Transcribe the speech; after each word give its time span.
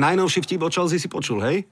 Najnovší 0.00 0.40
vtip 0.40 0.64
o 0.64 0.72
Chelsea 0.72 0.96
si 0.96 1.12
počul, 1.12 1.44
hej? 1.44 1.68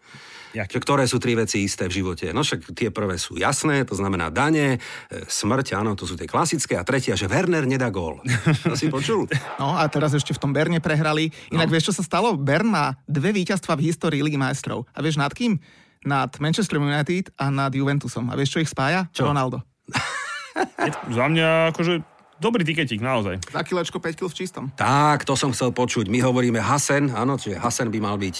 Jak? 0.56 0.68
Že 0.72 0.80
ktoré 0.80 1.04
sú 1.04 1.20
tri 1.20 1.36
veci 1.36 1.64
isté 1.64 1.88
v 1.88 2.00
živote? 2.00 2.32
No 2.32 2.40
však 2.40 2.72
tie 2.72 2.88
prvé 2.88 3.20
sú 3.20 3.36
jasné, 3.36 3.84
to 3.84 3.92
znamená 3.92 4.32
dane, 4.32 4.80
e, 5.12 5.24
smrť, 5.28 5.76
áno, 5.76 5.92
to 5.92 6.08
sú 6.08 6.16
tie 6.16 6.24
klasické. 6.24 6.80
A 6.80 6.84
tretia, 6.88 7.16
že 7.16 7.28
Werner 7.28 7.68
nedá 7.68 7.92
gól. 7.92 8.24
To 8.64 8.76
si 8.76 8.88
počul? 8.88 9.28
No 9.58 9.74
a 9.74 9.84
teraz 9.90 10.14
ešte 10.14 10.30
v 10.32 10.40
tom 10.40 10.52
Berne 10.54 10.78
prehrali. 10.78 11.34
Inak 11.50 11.68
no. 11.68 11.72
vieš, 11.74 11.90
čo 11.90 11.94
sa 11.98 12.06
stalo? 12.06 12.38
Bern 12.38 12.70
má 12.70 12.94
dve 13.10 13.34
víťazstva 13.34 13.74
v 13.74 13.90
histórii 13.90 14.22
Ligy 14.22 14.38
majstrov. 14.38 14.86
A 14.94 15.02
vieš 15.02 15.18
nad 15.18 15.34
kým? 15.34 15.58
Nad 16.06 16.38
Manchester 16.38 16.78
United 16.78 17.34
a 17.34 17.50
nad 17.50 17.74
Juventusom. 17.74 18.30
A 18.30 18.38
vieš, 18.38 18.54
čo 18.54 18.62
ich 18.62 18.70
spája? 18.70 19.10
Čo? 19.10 19.26
Ronaldo. 19.26 19.60
Za 21.16 21.26
mňa 21.26 21.74
akože 21.74 22.17
dobrý 22.40 22.64
tiketík, 22.64 23.02
naozaj. 23.02 23.42
Za 23.52 23.62
kilečko 23.62 23.98
5 24.00 24.18
kg 24.18 24.26
v 24.30 24.34
čistom. 24.34 24.64
Tak, 24.74 25.26
to 25.28 25.34
som 25.36 25.52
chcel 25.52 25.74
počuť. 25.74 26.08
My 26.08 26.22
hovoríme 26.24 26.62
Hasen, 26.62 27.12
áno, 27.12 27.36
čiže 27.36 27.58
Hasen 27.60 27.92
by 27.92 27.98
mal 28.00 28.16
byť 28.16 28.36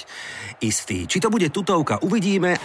istý. 0.64 1.04
Či 1.04 1.18
to 1.22 1.28
bude 1.28 1.50
tutovka, 1.50 2.00
uvidíme. 2.02 2.56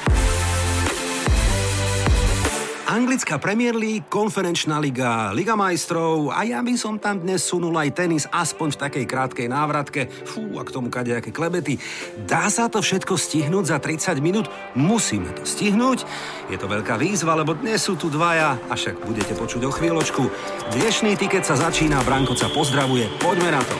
Anglická 2.94 3.42
Premier 3.42 3.74
League, 3.74 4.06
konferenčná 4.06 4.78
liga, 4.78 5.34
Liga 5.34 5.58
majstrov 5.58 6.30
a 6.30 6.46
ja 6.46 6.62
by 6.62 6.78
som 6.78 7.02
tam 7.02 7.26
dnes 7.26 7.42
sunul 7.42 7.74
aj 7.74 7.90
tenis, 7.98 8.30
aspoň 8.30 8.70
v 8.70 8.82
takej 8.86 9.06
krátkej 9.10 9.48
návratke. 9.50 10.06
Fú, 10.30 10.62
a 10.62 10.62
k 10.62 10.70
tomu 10.70 10.94
kadejaké 10.94 11.34
klebety. 11.34 11.82
Dá 12.30 12.46
sa 12.54 12.70
to 12.70 12.86
všetko 12.86 13.18
stihnúť 13.18 13.66
za 13.74 13.82
30 13.82 14.22
minút? 14.22 14.46
Musíme 14.78 15.34
to 15.34 15.42
stihnúť. 15.42 16.06
Je 16.54 16.58
to 16.62 16.70
veľká 16.70 16.94
výzva, 17.02 17.34
lebo 17.34 17.58
dnes 17.58 17.82
sú 17.82 17.98
tu 17.98 18.14
dvaja, 18.14 18.62
a 18.70 18.78
však 18.78 19.02
budete 19.10 19.34
počuť 19.34 19.66
o 19.66 19.74
chvíľočku. 19.74 20.30
Dnešný 20.78 21.18
tiket 21.18 21.50
sa 21.50 21.58
začína, 21.58 22.06
Branko 22.06 22.38
sa 22.38 22.54
pozdravuje, 22.54 23.10
poďme 23.18 23.58
na 23.58 23.62
to. 23.66 23.78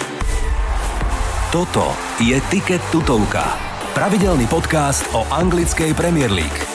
Toto 1.54 1.94
je 2.18 2.34
Tiket 2.50 2.82
tutovka. 2.90 3.46
Pravidelný 3.94 4.50
podcast 4.50 5.06
o 5.14 5.22
anglickej 5.30 5.94
Premier 5.94 6.34
League. 6.34 6.73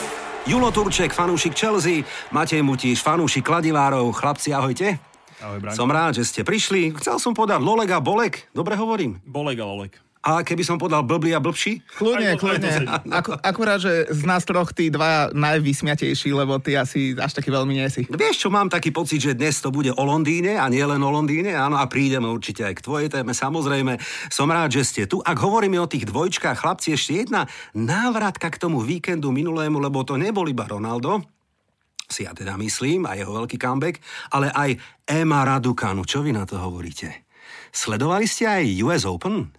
Julo 0.49 0.73
Turček, 0.73 1.13
fanúšik 1.13 1.53
Chelsea, 1.53 2.01
Matej 2.33 2.65
Mutíš, 2.65 3.05
fanúšik 3.05 3.45
Kladivárov. 3.45 4.09
Chlapci, 4.09 4.49
ahojte. 4.49 4.97
Ahoj, 5.45 5.61
Branko. 5.61 5.77
Som 5.77 5.93
rád, 5.93 6.17
že 6.17 6.25
ste 6.25 6.41
prišli. 6.41 6.89
Chcel 6.97 7.21
som 7.21 7.37
podať 7.37 7.61
Lolek 7.61 7.93
a 7.93 8.01
Bolek. 8.01 8.49
Dobre 8.49 8.73
hovorím. 8.73 9.21
Bolek 9.29 9.61
a 9.61 9.69
Lolek. 9.69 10.01
A 10.19 10.43
keby 10.43 10.67
som 10.67 10.75
podal 10.75 11.07
blblý 11.07 11.31
a 11.31 11.39
blbší? 11.39 11.79
Kľudne, 11.95 12.35
kľudne. 12.35 12.91
Ako, 13.07 13.39
akurát, 13.39 13.79
že 13.79 14.03
z 14.11 14.27
nás 14.27 14.43
troch 14.43 14.75
tí 14.75 14.91
dva 14.91 15.31
najvysmiatejší, 15.31 16.35
lebo 16.35 16.59
ty 16.59 16.75
asi 16.75 17.15
až 17.15 17.39
taký 17.39 17.47
veľmi 17.47 17.79
nie 17.79 17.87
si. 17.87 18.03
Vieš 18.03 18.43
čo, 18.43 18.49
mám 18.51 18.67
taký 18.67 18.91
pocit, 18.91 19.23
že 19.23 19.31
dnes 19.31 19.63
to 19.63 19.71
bude 19.71 19.95
o 19.95 20.03
Londýne 20.03 20.59
a 20.59 20.67
nie 20.67 20.83
len 20.83 20.99
o 20.99 21.07
Londýne, 21.07 21.55
áno, 21.55 21.79
a 21.79 21.87
prídeme 21.87 22.27
určite 22.27 22.67
aj 22.67 22.75
k 22.75 22.83
tvojej 22.83 23.07
téme, 23.07 23.31
samozrejme. 23.31 23.95
Som 24.27 24.51
rád, 24.51 24.75
že 24.75 24.83
ste 24.83 25.01
tu. 25.07 25.23
Ak 25.23 25.39
hovoríme 25.39 25.79
o 25.79 25.87
tých 25.87 26.03
dvojčkách, 26.11 26.67
chlapci, 26.67 26.99
ešte 26.99 27.23
jedna 27.23 27.47
návratka 27.71 28.51
k 28.51 28.59
tomu 28.59 28.83
víkendu 28.83 29.31
minulému, 29.31 29.79
lebo 29.79 30.03
to 30.03 30.19
nebol 30.19 30.43
iba 30.51 30.67
Ronaldo, 30.67 31.23
si 32.11 32.27
ja 32.27 32.35
teda 32.35 32.59
myslím, 32.59 33.07
a 33.07 33.15
jeho 33.15 33.31
veľký 33.31 33.55
comeback, 33.55 34.03
ale 34.35 34.51
aj 34.51 34.75
Ema 35.07 35.47
Raducanu. 35.47 36.03
Čo 36.03 36.27
vy 36.27 36.35
na 36.35 36.43
to 36.43 36.59
hovoríte? 36.59 37.23
Sledovali 37.71 38.27
ste 38.27 38.49
aj 38.49 38.65
US 38.83 39.07
Open? 39.07 39.58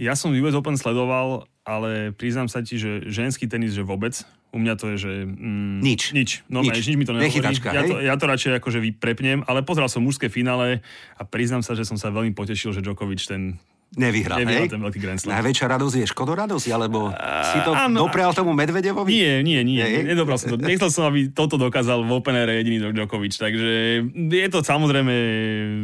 Ja 0.00 0.16
som 0.16 0.32
US 0.32 0.56
Open 0.56 0.80
sledoval, 0.80 1.44
ale 1.60 2.16
priznám 2.16 2.48
sa 2.48 2.64
ti, 2.64 2.80
že 2.80 3.04
ženský 3.04 3.44
tenis, 3.44 3.76
že 3.76 3.84
vôbec. 3.84 4.16
U 4.48 4.56
mňa 4.56 4.74
to 4.80 4.96
je, 4.96 4.96
že... 4.96 5.12
Mm, 5.28 5.84
Nič. 5.84 6.02
Nič. 6.16 6.30
No 6.48 6.64
Nič. 6.64 6.88
nič. 6.88 6.96
mi 6.96 7.04
to 7.04 7.12
nehovorí. 7.12 7.28
Nechytačka, 7.28 7.68
ja, 7.70 7.84
hej? 7.84 7.90
to, 7.92 7.96
ja 8.00 8.14
to 8.16 8.24
radšej 8.24 8.52
akože 8.64 8.80
vyprepnem, 8.80 9.44
ale 9.44 9.60
pozrel 9.60 9.92
som 9.92 10.00
mužské 10.00 10.32
finále 10.32 10.80
a 11.14 11.22
priznám 11.22 11.60
sa, 11.60 11.76
že 11.76 11.84
som 11.84 12.00
sa 12.00 12.08
veľmi 12.08 12.32
potešil, 12.32 12.72
že 12.72 12.80
Djokovic 12.80 13.20
ten... 13.28 13.60
Nevyhral, 13.90 14.38
Nevyhral 14.40 14.70
hej? 14.70 14.72
ten 14.72 14.80
veľký 14.80 14.98
Grand 15.02 15.18
Slam. 15.18 15.34
Najväčšia 15.34 15.66
radosť 15.66 15.94
je 15.98 16.06
Škodo 16.06 16.32
radosť, 16.38 16.66
alebo 16.70 17.10
si 17.42 17.58
to 17.66 17.74
áno. 17.74 18.06
doprial 18.06 18.30
tomu 18.30 18.54
Medvedevovi? 18.54 19.10
Nie, 19.10 19.34
nie, 19.42 19.60
nie. 19.66 19.82
Hej? 19.82 20.06
Nedobral 20.06 20.38
som 20.38 20.54
to. 20.54 20.62
Nechcel 20.62 20.94
som, 20.94 21.10
aby 21.10 21.34
toto 21.34 21.58
dokázal 21.58 22.06
v 22.06 22.10
openere 22.14 22.54
jediný 22.62 22.94
Djokovic. 22.94 23.34
Takže 23.34 24.06
je 24.14 24.48
to 24.48 24.62
samozrejme, 24.62 25.10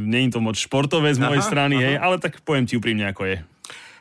je 0.07 0.31
to 0.31 0.39
moc 0.39 0.55
športové 0.55 1.11
z 1.13 1.19
mojej 1.19 1.43
Aha, 1.43 1.51
strany, 1.51 1.75
aha. 1.77 1.83
hej, 1.83 1.95
ale 1.99 2.15
tak 2.23 2.39
poviem 2.47 2.63
ti 2.63 2.79
úprimne, 2.79 3.11
ako 3.11 3.27
je. 3.27 3.37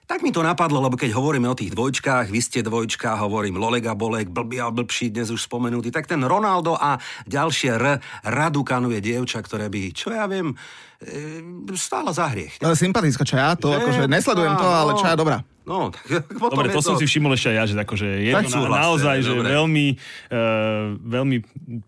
Tak 0.06 0.22
mi 0.22 0.30
to 0.30 0.46
napadlo, 0.46 0.78
lebo 0.86 0.94
keď 0.94 1.18
hovoríme 1.18 1.50
o 1.50 1.58
tých 1.58 1.74
dvojčkách, 1.74 2.30
vy 2.30 2.38
ste 2.38 2.62
dvojčka, 2.62 3.18
hovorím 3.26 3.58
Lolega 3.58 3.98
Bolek, 3.98 4.30
blbý 4.30 4.62
a 4.62 4.70
blbší, 4.70 5.10
dnes 5.10 5.34
už 5.34 5.50
spomenutý, 5.50 5.90
tak 5.90 6.06
ten 6.06 6.22
Ronaldo 6.22 6.78
a 6.78 7.02
ďalšie 7.26 7.74
R, 7.74 7.98
Radukanu 8.22 8.94
je 8.94 9.02
dievča, 9.02 9.42
ktoré 9.42 9.66
by, 9.66 9.98
čo 9.98 10.14
ja 10.14 10.30
viem, 10.30 10.54
e, 11.02 11.74
stála 11.74 12.14
za 12.14 12.30
hriech. 12.30 12.62
Ale 12.62 12.78
sympatická 12.78 13.26
čaja, 13.26 13.58
to 13.58 13.74
Že? 13.74 13.78
akože 13.82 14.04
nesledujem 14.06 14.54
to, 14.62 14.68
ale 14.70 14.92
čaja 15.02 15.18
dobrá. 15.18 15.42
No, 15.66 15.90
tak 15.90 16.06
potom 16.42 16.62
Dobre, 16.62 16.70
je 16.70 16.78
to 16.78 16.82
som 16.86 16.96
si 16.96 17.06
všimol 17.10 17.34
ešte 17.34 17.50
aj 17.52 17.58
ja, 17.58 17.64
že 17.66 17.74
akože 17.76 18.08
je 18.22 18.32
Tak 18.38 18.46
to 18.54 18.62
na, 18.70 18.86
naozaj 18.86 19.18
že 19.26 19.34
dobre. 19.34 19.50
veľmi, 19.50 19.86
uh, 20.30 20.94
veľmi 21.02 21.38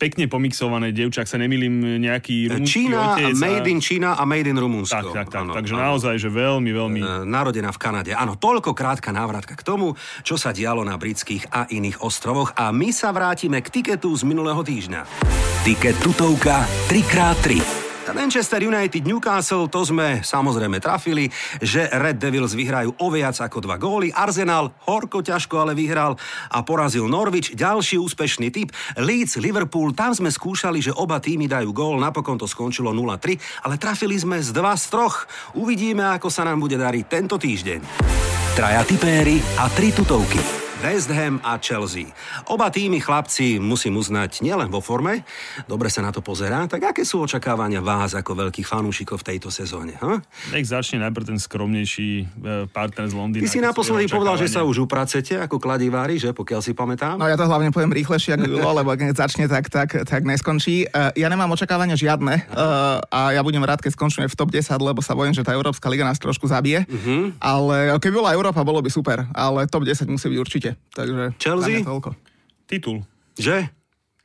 pekne 0.02 0.26
pomixované 0.26 0.90
dievča, 0.90 1.22
ak 1.22 1.30
sa 1.30 1.38
nemýlim, 1.38 2.02
nejaký 2.02 2.58
rumunský 2.58 2.74
Čína, 2.90 3.00
otec. 3.14 3.34
made 3.38 3.66
a... 3.66 3.72
in 3.72 3.80
Čína 3.80 4.10
a 4.18 4.24
made 4.26 4.50
in 4.50 4.58
Tak, 4.58 4.64
Rumunsko. 4.66 5.10
tak, 5.14 5.28
tak. 5.30 5.46
Áno, 5.46 5.54
Takže 5.54 5.74
áno. 5.78 5.84
naozaj, 5.94 6.16
že 6.18 6.30
veľmi, 6.34 6.72
veľmi... 6.74 7.02
E, 7.06 7.08
narodená 7.30 7.70
v 7.70 7.80
Kanade. 7.80 8.12
Áno, 8.18 8.34
toľko 8.34 8.74
krátka 8.74 9.14
návratka 9.14 9.54
k 9.54 9.62
tomu, 9.62 9.94
čo 10.26 10.42
sa 10.42 10.50
dialo 10.50 10.82
na 10.82 10.98
britských 10.98 11.54
a 11.54 11.70
iných 11.70 12.02
ostrovoch. 12.02 12.58
A 12.58 12.74
my 12.74 12.90
sa 12.90 13.14
vrátime 13.14 13.62
k 13.62 13.70
tiketu 13.70 14.10
z 14.18 14.26
minulého 14.26 14.60
týždňa. 14.66 15.06
Tiket 15.62 16.02
tutovka 16.02 16.66
3x3. 16.90 17.77
Manchester 18.16 18.64
United 18.64 19.04
Newcastle, 19.04 19.68
to 19.68 19.84
sme 19.84 20.24
samozrejme 20.24 20.80
trafili, 20.80 21.28
že 21.60 21.92
Red 21.92 22.22
Devils 22.22 22.56
vyhrajú 22.56 22.96
o 22.96 23.08
viac 23.12 23.36
ako 23.36 23.64
dva 23.64 23.76
góly. 23.76 24.14
Arsenal 24.16 24.72
horko 24.88 25.20
ťažko 25.20 25.68
ale 25.68 25.74
vyhral 25.76 26.16
a 26.48 26.60
porazil 26.64 27.10
Norwich. 27.12 27.56
Ďalší 27.58 28.00
úspešný 28.00 28.48
typ. 28.54 28.72
Leeds 28.96 29.40
Liverpool, 29.40 29.92
tam 29.92 30.16
sme 30.16 30.32
skúšali, 30.32 30.80
že 30.80 30.96
oba 30.96 31.20
týmy 31.20 31.52
dajú 31.52 31.76
gól, 31.76 32.00
napokon 32.00 32.40
to 32.40 32.48
skončilo 32.48 32.96
0-3, 32.96 33.68
ale 33.68 33.76
trafili 33.76 34.16
sme 34.16 34.40
z 34.40 34.56
dva 34.56 34.78
z 34.80 34.88
troch. 34.88 35.28
Uvidíme, 35.58 36.08
ako 36.16 36.32
sa 36.32 36.48
nám 36.48 36.64
bude 36.64 36.80
dariť 36.80 37.06
tento 37.12 37.36
týždeň. 37.36 37.80
Traja 38.56 38.82
tipéry 38.88 39.38
a 39.60 39.70
tri 39.70 39.94
tutovky. 39.94 40.57
West 40.78 41.10
Ham 41.10 41.42
a 41.42 41.58
Chelsea. 41.58 42.06
Oba 42.54 42.70
týmy 42.70 43.02
chlapci 43.02 43.58
musím 43.58 43.98
uznať 43.98 44.46
nielen 44.46 44.70
vo 44.70 44.78
forme, 44.78 45.26
dobre 45.66 45.90
sa 45.90 46.06
na 46.06 46.14
to 46.14 46.22
pozerá, 46.22 46.70
tak 46.70 46.94
aké 46.94 47.02
sú 47.02 47.26
očakávania 47.26 47.82
vás 47.82 48.14
ako 48.14 48.48
veľkých 48.48 48.68
fanúšikov 48.68 49.26
v 49.26 49.34
tejto 49.34 49.50
sezóne? 49.50 49.98
Ha? 49.98 50.22
Nech 50.54 50.70
začne 50.70 51.02
najprv 51.02 51.34
ten 51.34 51.40
skromnejší 51.42 52.10
e, 52.22 52.26
partner 52.70 53.10
z 53.10 53.14
Londýna. 53.18 53.44
Ty 53.46 53.54
si 53.54 53.62
naposledy 53.62 54.06
povedal, 54.06 54.38
že 54.38 54.54
sa 54.54 54.62
už 54.62 54.86
upracete 54.86 55.42
ako 55.42 55.58
kladivári, 55.58 56.22
že 56.22 56.30
pokiaľ 56.30 56.62
si 56.62 56.78
pamätám. 56.78 57.18
No 57.18 57.26
ja 57.26 57.38
to 57.38 57.50
hlavne 57.50 57.74
poviem 57.74 57.94
rýchlejšie 57.98 58.38
ako 58.38 58.46
Julo, 58.46 58.72
lebo 58.78 58.94
keď 58.94 59.18
začne, 59.18 59.50
tak, 59.50 59.74
tak, 59.74 60.06
tak 60.06 60.22
neskončí. 60.30 60.86
Uh, 60.94 61.10
ja 61.18 61.26
nemám 61.26 61.50
očakávania 61.58 61.98
žiadne 61.98 62.54
uh, 62.54 63.02
a 63.10 63.34
ja 63.34 63.42
budem 63.42 63.66
rád, 63.66 63.82
keď 63.82 63.98
skončíme 63.98 64.30
v 64.30 64.36
top 64.38 64.54
10, 64.54 64.78
lebo 64.78 65.02
sa 65.02 65.18
bojím, 65.18 65.34
že 65.34 65.42
tá 65.42 65.58
Európska 65.58 65.90
liga 65.90 66.06
nás 66.06 66.22
trošku 66.22 66.46
zabije. 66.46 66.86
Uh-huh. 66.86 67.34
Ale 67.42 67.98
keby 67.98 68.22
bola 68.22 68.38
Európa, 68.38 68.62
bolo 68.62 68.80
by 68.86 68.90
super. 68.94 69.26
Ale 69.34 69.66
top 69.66 69.84
10 69.84 70.06
musí 70.06 70.30
byť 70.30 70.40
určite. 70.40 70.67
Takže 70.96 71.38
Chelsea? 71.38 71.86
toľko. 71.86 72.10
Titul. 72.68 73.06
Že? 73.38 73.70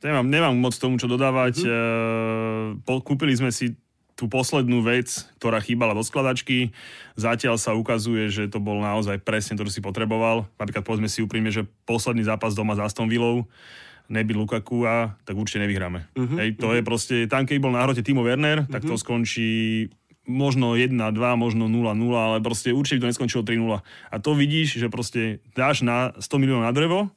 Nemám, 0.03 0.27
nemám 0.27 0.55
moc 0.57 0.75
tomu, 0.75 0.99
čo 0.99 1.07
dodávať. 1.07 1.63
Mm-hmm. 1.63 2.83
Po, 2.83 2.99
kúpili 2.99 3.31
sme 3.37 3.53
si 3.55 3.79
tú 4.13 4.29
poslednú 4.29 4.85
vec, 4.85 5.09
ktorá 5.41 5.57
chýbala 5.63 5.97
do 5.97 6.03
skladačky. 6.05 6.69
Zatiaľ 7.17 7.57
sa 7.57 7.73
ukazuje, 7.73 8.29
že 8.29 8.45
to 8.45 8.61
bol 8.61 8.77
naozaj 8.83 9.17
presne 9.23 9.57
to, 9.57 9.65
čo 9.65 9.79
si 9.79 9.81
potreboval. 9.81 10.45
Napríklad 10.59 10.85
povedzme 10.85 11.09
si 11.09 11.25
úprimne, 11.25 11.49
že 11.49 11.65
posledný 11.87 12.27
zápas 12.27 12.53
doma 12.53 12.77
s 12.77 12.83
Aston 12.83 13.09
Villou 13.09 13.49
nebyť 14.11 14.35
Lukaku 14.35 14.83
a 14.83 15.15
tak 15.23 15.39
určite 15.39 15.63
nevyhráme. 15.63 16.11
Uh-huh, 16.13 16.37
Hej, 16.37 16.59
to 16.59 16.69
uh-huh. 16.69 16.77
je 16.77 16.83
proste, 16.83 17.15
tam 17.31 17.47
keď 17.47 17.57
bol 17.63 17.71
na 17.71 17.87
hrote 17.87 18.03
Timo 18.03 18.21
Werner, 18.21 18.67
uh-huh. 18.67 18.71
tak 18.71 18.83
to 18.83 18.99
skončí 18.99 19.87
možno 20.23 20.79
1-2, 20.79 20.95
možno 21.35 21.67
0-0, 21.67 21.99
ale 22.15 22.37
proste 22.39 22.71
určite 22.71 23.03
to 23.03 23.09
neskončilo 23.11 23.43
3-0. 23.43 23.83
A 23.83 24.15
to 24.19 24.31
vidíš, 24.33 24.79
že 24.79 24.87
proste 24.87 25.43
dáš 25.51 25.83
na 25.83 26.15
100 26.15 26.41
miliónov 26.41 26.67
na 26.67 26.73
drevo, 26.75 27.11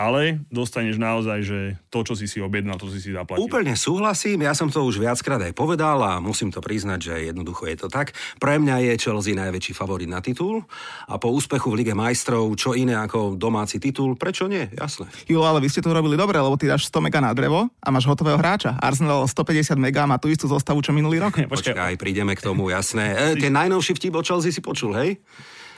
ale 0.00 0.40
dostaneš 0.48 0.96
naozaj, 0.96 1.38
že 1.44 1.58
to, 1.92 2.00
čo 2.00 2.16
si 2.16 2.24
si 2.24 2.40
objednal, 2.40 2.80
to 2.80 2.88
si 2.88 3.04
si 3.04 3.12
zaplatil. 3.12 3.44
Úplne 3.44 3.76
súhlasím, 3.76 4.48
ja 4.48 4.56
som 4.56 4.72
to 4.72 4.80
už 4.80 4.96
viackrát 4.96 5.36
aj 5.44 5.52
povedal 5.52 6.00
a 6.00 6.16
musím 6.24 6.48
to 6.48 6.64
priznať, 6.64 7.12
že 7.12 7.14
jednoducho 7.28 7.68
je 7.68 7.76
to 7.76 7.92
tak. 7.92 8.16
Pre 8.40 8.56
mňa 8.56 8.80
je 8.80 8.92
Chelsea 8.96 9.36
najväčší 9.36 9.76
favorit 9.76 10.08
na 10.08 10.24
titul 10.24 10.64
a 11.04 11.20
po 11.20 11.28
úspechu 11.28 11.68
v 11.68 11.84
Lige 11.84 11.92
majstrov, 11.92 12.48
čo 12.56 12.72
iné 12.72 12.96
ako 12.96 13.36
domáci 13.36 13.76
titul, 13.76 14.16
prečo 14.16 14.48
nie? 14.48 14.72
Jasné. 14.72 15.12
Julo, 15.28 15.44
ale 15.44 15.60
vy 15.60 15.68
ste 15.68 15.84
to 15.84 15.92
urobili 15.92 16.16
dobre, 16.16 16.40
lebo 16.40 16.56
ty 16.56 16.64
dáš 16.64 16.88
100 16.88 17.04
mega 17.04 17.20
na 17.20 17.36
drevo 17.36 17.68
a 17.68 17.88
máš 17.92 18.08
hotového 18.08 18.40
hráča. 18.40 18.80
Arsenal 18.80 19.28
150 19.28 19.76
mega 19.76 20.08
má 20.08 20.16
tú 20.16 20.32
istú 20.32 20.48
zostavu, 20.48 20.80
čo 20.80 20.96
minulý 20.96 21.20
rok. 21.20 21.36
Počkaj, 21.52 21.76
Počkaj, 21.76 21.94
prídeme 22.00 22.32
k 22.32 22.40
tomu, 22.40 22.72
jasné. 22.72 23.36
E, 23.36 23.36
ten 23.44 23.52
najnovší 23.52 23.92
vtip 24.00 24.16
o 24.16 24.24
Chelsea 24.24 24.48
si 24.48 24.64
počul, 24.64 24.96
hej? 24.96 25.20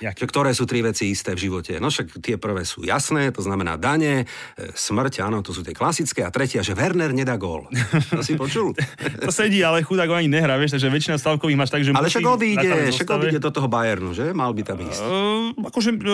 Jak? 0.02 0.18
Že 0.18 0.26
ktoré 0.26 0.50
sú 0.50 0.66
tri 0.66 0.82
veci 0.82 1.14
isté 1.14 1.38
v 1.38 1.46
živote? 1.46 1.78
No 1.78 1.86
však 1.86 2.18
tie 2.18 2.34
prvé 2.34 2.66
sú 2.66 2.82
jasné, 2.82 3.30
to 3.30 3.38
znamená 3.38 3.78
dane, 3.78 4.26
e, 4.58 4.74
smrť, 4.74 5.22
áno, 5.22 5.46
to 5.46 5.54
sú 5.54 5.62
tie 5.62 5.70
klasické. 5.70 6.26
A 6.26 6.34
tretia, 6.34 6.66
že 6.66 6.74
Werner 6.74 7.14
nedá 7.14 7.38
gól. 7.38 7.70
To 8.10 8.22
si 8.26 8.34
počul? 8.34 8.74
To 9.22 9.30
sedí, 9.30 9.62
ale 9.62 9.86
chudák 9.86 10.10
ani 10.10 10.26
nehrá, 10.26 10.58
vieš, 10.58 10.74
takže 10.74 10.90
väčšina 10.90 11.16
stavkových 11.20 11.54
máš 11.54 11.70
tak, 11.70 11.86
že 11.86 11.94
Ale 11.94 12.10
však 12.10 12.26
odíde, 12.26 12.90
však 12.90 13.06
odíde 13.06 13.38
do 13.38 13.50
toho 13.54 13.70
Bayernu, 13.70 14.10
že? 14.10 14.34
Mal 14.34 14.50
by 14.50 14.62
tam 14.66 14.82
ísť. 14.82 14.98
Uh, 14.98 15.54
akože 15.70 15.90
uh, 15.94 16.08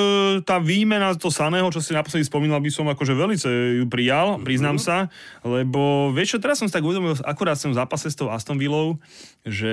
tá 0.45 0.61
výmena 0.61 1.17
to 1.17 1.33
Saného, 1.33 1.65
čo 1.73 1.81
si 1.81 1.97
naposledy 1.97 2.29
spomínal, 2.29 2.61
by 2.61 2.69
som 2.69 2.85
akože 2.91 3.17
veľmi 3.17 3.37
ju 3.81 3.87
prijal, 3.89 4.37
priznám 4.45 4.77
sa, 4.77 5.09
lebo 5.41 6.13
vieš 6.13 6.37
čo, 6.37 6.39
teraz 6.43 6.61
som 6.61 6.69
si 6.69 6.75
tak 6.75 6.85
uvedomil, 6.85 7.17
akurát 7.25 7.57
som 7.57 7.73
v 7.73 7.79
zápase 7.81 8.13
s 8.13 8.17
tou 8.19 8.29
Aston 8.29 8.61
Villou, 8.61 9.01
že 9.49 9.73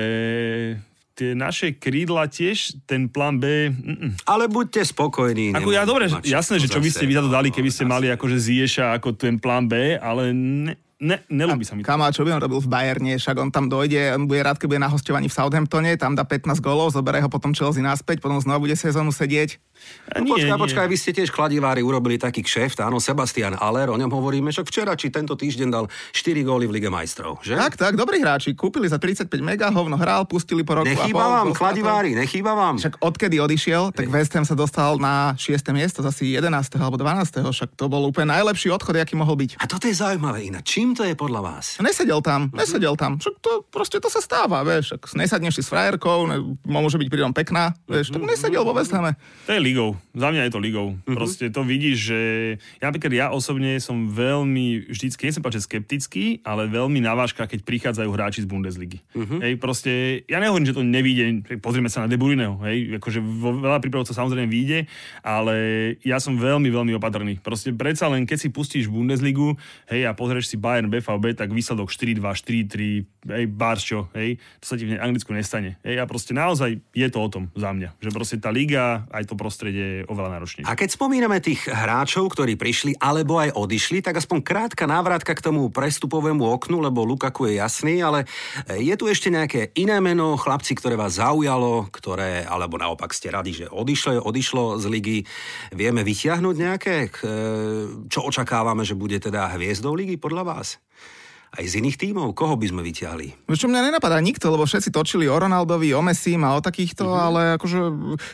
tie 1.16 1.32
naše 1.32 1.74
krídla 1.74 2.28
tiež, 2.28 2.84
ten 2.84 3.08
plán 3.08 3.40
B, 3.40 3.72
mm, 3.72 4.28
Ale 4.28 4.46
buďte 4.46 4.84
spokojní. 4.86 5.56
ako 5.56 5.72
ja 5.72 5.88
dobre, 5.88 6.12
mať 6.12 6.28
jasné, 6.28 6.60
že 6.60 6.68
čo 6.68 6.84
by 6.84 6.92
ste 6.92 7.08
vy 7.08 7.16
za 7.16 7.24
to 7.24 7.32
dali, 7.32 7.50
No, 7.50 7.56
keby 7.56 7.70
ste 7.72 7.88
mali 7.88 8.06
jasné. 8.06 8.20
akože 8.20 8.38
Zieša 8.38 8.86
ako 8.94 9.16
ten 9.16 9.40
plán 9.40 9.66
B, 9.66 9.96
ale 9.96 10.36
ne, 10.36 10.76
ne, 11.02 11.20
nelúbi 11.28 11.68
sa 11.68 11.76
mi 11.76 11.84
to. 11.84 11.90
Kamo, 11.90 12.08
a 12.08 12.14
čo 12.14 12.24
by 12.24 12.36
on 12.38 12.44
robil 12.44 12.60
v 12.64 12.70
Bayerne? 12.72 13.20
Však 13.20 13.36
on 13.36 13.50
tam 13.52 13.68
dojde, 13.68 14.16
on 14.16 14.28
bude 14.28 14.40
rád, 14.44 14.60
keď 14.60 14.68
bude 14.72 14.82
na 14.82 14.92
hostovaní 14.92 15.28
v 15.28 15.36
Southamptone, 15.36 15.96
tam 16.00 16.16
dá 16.16 16.24
15 16.24 16.60
golov, 16.64 16.96
zoberie 16.96 17.20
ho 17.24 17.30
potom 17.32 17.52
Chelsea 17.52 17.84
naspäť, 17.84 18.24
potom 18.24 18.40
znova 18.40 18.64
bude 18.64 18.76
sezónu 18.76 19.12
sedieť. 19.12 19.60
No, 20.18 20.34
počkaj, 20.34 20.56
počkaj, 20.56 20.86
vy 20.88 20.98
ste 20.98 21.12
tiež 21.12 21.30
kladivári 21.36 21.84
urobili 21.84 22.16
taký 22.16 22.42
kšeft, 22.42 22.80
áno, 22.80 23.04
Sebastian 23.04 23.60
Aller, 23.60 23.92
o 23.92 23.98
ňom 24.00 24.08
hovoríme, 24.08 24.50
však 24.50 24.72
včera 24.72 24.96
či 24.96 25.12
tento 25.12 25.36
týždeň 25.36 25.68
dal 25.68 25.86
4 26.16 26.48
góly 26.48 26.66
v 26.70 26.80
Lige 26.80 26.88
majstrov, 26.88 27.44
že? 27.44 27.60
Tak, 27.60 27.76
tak, 27.76 27.94
dobrí 28.00 28.24
hráči, 28.24 28.56
kúpili 28.56 28.88
za 28.88 28.96
35 28.96 29.28
mega, 29.44 29.68
hovno 29.68 30.00
hral, 30.00 30.24
pustili 30.30 30.64
po 30.64 30.80
roku 30.80 30.88
Nechýba 30.88 31.20
a 31.20 31.28
pol. 31.28 31.34
vám, 31.36 31.48
kladivári, 31.52 32.12
nechýba 32.16 32.56
vám. 32.56 32.80
Však 32.80 33.04
odkedy 33.04 33.36
odišiel, 33.44 33.92
tak 33.92 34.08
West 34.08 34.32
Ham 34.38 34.48
sa 34.48 34.56
dostal 34.56 34.96
na 34.96 35.36
6. 35.36 35.60
miesto, 35.76 36.00
zase 36.06 36.24
11. 36.24 36.48
alebo 36.80 36.96
12. 36.96 37.44
Však 37.44 37.76
to 37.76 37.92
bol 37.92 38.06
úplne 38.08 38.32
najlepší 38.32 38.72
odchod, 38.72 38.96
aký 38.96 39.18
mohol 39.18 39.36
byť. 39.36 39.60
A 39.60 39.66
toto 39.68 39.90
je 39.90 39.96
zaujímavé 39.98 40.48
inak. 40.48 40.64
Čím 40.64 40.85
to 40.94 41.08
je 41.08 41.16
podľa 41.16 41.42
vás? 41.42 41.80
Nesedel 41.80 42.22
tam, 42.22 42.52
Mhm. 42.52 42.58
nesedel 42.60 42.94
tam. 42.94 43.18
Však 43.18 43.36
to 43.40 43.64
proste 43.66 43.98
to 43.98 44.12
sa 44.12 44.20
stáva, 44.20 44.62
vieš. 44.62 45.00
Ak 45.00 45.08
nesadneš 45.16 45.58
si 45.58 45.64
s 45.64 45.72
frajerkou, 45.72 46.28
ne, 46.28 46.38
môže 46.62 47.00
byť 47.00 47.08
pritom 47.08 47.32
pekná, 47.32 47.74
vieš, 47.88 48.12
Mhm. 48.12 48.14
tak 48.14 48.24
nesedel 48.28 48.62
vo 48.62 48.76
West 48.76 48.92
Hame. 48.92 49.16
To 49.48 49.56
je 49.56 49.62
ligou. 49.64 49.96
Za 50.12 50.30
mňa 50.30 50.42
je 50.46 50.52
to 50.52 50.60
ligou. 50.60 50.88
Mhm. 51.08 51.16
Proste 51.16 51.48
to 51.48 51.64
vidíš, 51.64 51.98
že 52.12 52.20
ja 52.78 52.92
napríklad 52.92 53.14
ja 53.16 53.26
osobne 53.32 53.80
som 53.80 54.12
veľmi 54.12 54.92
vždycky, 54.92 55.26
nie 55.26 55.34
som 55.34 55.40
páči 55.40 55.64
skeptický, 55.64 56.44
ale 56.44 56.68
veľmi 56.68 57.00
na 57.00 57.16
vážkach, 57.16 57.48
keď 57.48 57.64
prichádzajú 57.64 58.10
hráči 58.12 58.44
z 58.44 58.50
Bundesligy. 58.52 59.00
Mhm. 59.16 59.36
Hej, 59.40 59.54
proste, 59.56 59.92
ja 60.28 60.44
nehovorím, 60.44 60.68
že 60.68 60.76
to 60.76 60.84
nevíde, 60.84 61.24
pozrieme 61.64 61.88
sa 61.88 62.04
na 62.04 62.12
De 62.12 62.20
Bruyneho, 62.20 62.60
hej, 62.68 63.00
akože 63.00 63.24
vo 63.24 63.56
veľa 63.56 63.80
prípadov 63.80 64.04
to 64.04 64.12
samozrejme 64.12 64.52
vyjde, 64.52 64.92
ale 65.24 65.56
ja 66.04 66.20
som 66.20 66.36
veľmi, 66.36 66.68
veľmi 66.68 66.92
opatrný. 66.96 67.40
Proste 67.40 67.72
predsa 67.72 68.12
len, 68.12 68.28
keď 68.28 68.38
si 68.38 68.50
pustíš 68.50 68.92
Bundesligu, 68.92 69.56
hej, 69.88 70.04
a 70.04 70.12
pozrieš 70.12 70.52
si 70.52 70.58
Bayern 70.58 70.75
BVB, 70.84 71.40
tak 71.40 71.56
výsledok 71.56 71.88
4-2, 71.88 72.20
4-3, 72.20 73.32
hej, 73.40 73.46
Barčo, 73.48 74.12
hej, 74.12 74.36
to 74.60 74.66
sa 74.68 74.76
ti 74.76 74.84
v 74.84 75.00
Anglicku 75.00 75.32
nestane. 75.32 75.80
Hej, 75.88 76.04
a 76.04 76.06
proste 76.10 76.36
naozaj 76.36 76.76
je 76.92 77.08
to 77.08 77.20
o 77.24 77.30
tom 77.32 77.48
za 77.56 77.72
mňa, 77.72 77.96
že 78.04 78.10
proste 78.12 78.36
tá 78.36 78.52
liga, 78.52 79.08
aj 79.16 79.32
to 79.32 79.40
prostredie 79.40 80.04
je 80.04 80.08
oveľa 80.12 80.36
náročnejšie. 80.36 80.68
A 80.68 80.76
keď 80.76 80.90
spomíname 80.92 81.40
tých 81.40 81.72
hráčov, 81.72 82.28
ktorí 82.36 82.60
prišli 82.60 83.00
alebo 83.00 83.40
aj 83.40 83.56
odišli, 83.56 84.04
tak 84.04 84.20
aspoň 84.20 84.44
krátka 84.44 84.84
návratka 84.84 85.32
k 85.32 85.46
tomu 85.46 85.72
prestupovému 85.72 86.42
oknu, 86.42 86.82
lebo 86.82 87.06
Lukaku 87.06 87.48
je 87.48 87.62
jasný, 87.62 88.02
ale 88.02 88.26
je 88.74 88.92
tu 88.98 89.06
ešte 89.06 89.30
nejaké 89.30 89.70
iné 89.78 90.02
meno, 90.02 90.34
chlapci, 90.36 90.74
ktoré 90.74 90.98
vás 90.98 91.22
zaujalo, 91.22 91.88
ktoré, 91.94 92.42
alebo 92.44 92.82
naopak 92.82 93.14
ste 93.14 93.30
radi, 93.30 93.54
že 93.54 93.66
odišlo, 93.70 94.26
odišlo 94.26 94.82
z 94.82 94.86
ligy. 94.90 95.20
Vieme 95.70 96.02
vyťahnuť 96.02 96.56
nejaké, 96.58 96.96
k- 97.14 97.22
čo 98.10 98.26
očakávame, 98.26 98.82
že 98.82 98.98
bude 98.98 99.22
teda 99.22 99.54
hviezdou 99.54 99.94
ligy 99.94 100.18
podľa 100.18 100.44
vás? 100.44 100.65
Aj 101.56 101.64
z 101.64 101.80
iných 101.80 101.96
tímov? 101.96 102.36
Koho 102.36 102.60
by 102.60 102.68
sme 102.68 102.84
vyťahli? 102.84 103.48
Čo 103.48 103.72
mňa 103.72 103.88
nenapadá 103.88 104.20
nikto, 104.20 104.52
lebo 104.52 104.68
všetci 104.68 104.92
točili 104.92 105.24
o 105.32 105.40
Ronaldovi, 105.40 105.96
o 105.96 106.04
Messim 106.04 106.44
a 106.44 106.52
o 106.52 106.60
takýchto, 106.60 107.08
Mhm. 107.08 107.16
ale 107.16 107.42
akože 107.56 107.80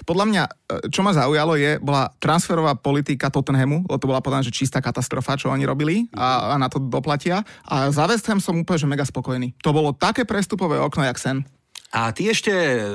podľa 0.10 0.26
mňa, 0.26 0.44
e, 0.50 0.52
čo 0.90 1.06
ma 1.06 1.14
zaujalo 1.14 1.54
je, 1.54 1.78
bola 1.78 2.10
transferová 2.18 2.74
politika 2.74 3.30
Tottenhamu, 3.30 3.86
lebo 3.86 4.00
to 4.02 4.10
bola 4.10 4.26
podľa 4.26 4.42
mňa, 4.42 4.48
že 4.50 4.58
čistá 4.58 4.82
katastrofa, 4.82 5.38
čo 5.38 5.54
oni 5.54 5.70
robili 5.70 6.10
a, 6.18 6.58
a 6.58 6.58
na 6.58 6.66
to 6.66 6.82
doplatia. 6.82 7.46
A 7.70 7.94
za 7.94 8.10
West 8.10 8.26
Ham 8.26 8.42
som 8.42 8.58
úplne, 8.58 8.82
že 8.82 8.90
mega 8.90 9.06
spokojný. 9.06 9.54
To 9.62 9.70
bolo 9.70 9.94
také 9.94 10.26
prestupové 10.26 10.82
okno, 10.82 11.06
jak 11.06 11.22
sen. 11.22 11.46
A 11.92 12.08
ty 12.10 12.32
ešte 12.32 12.48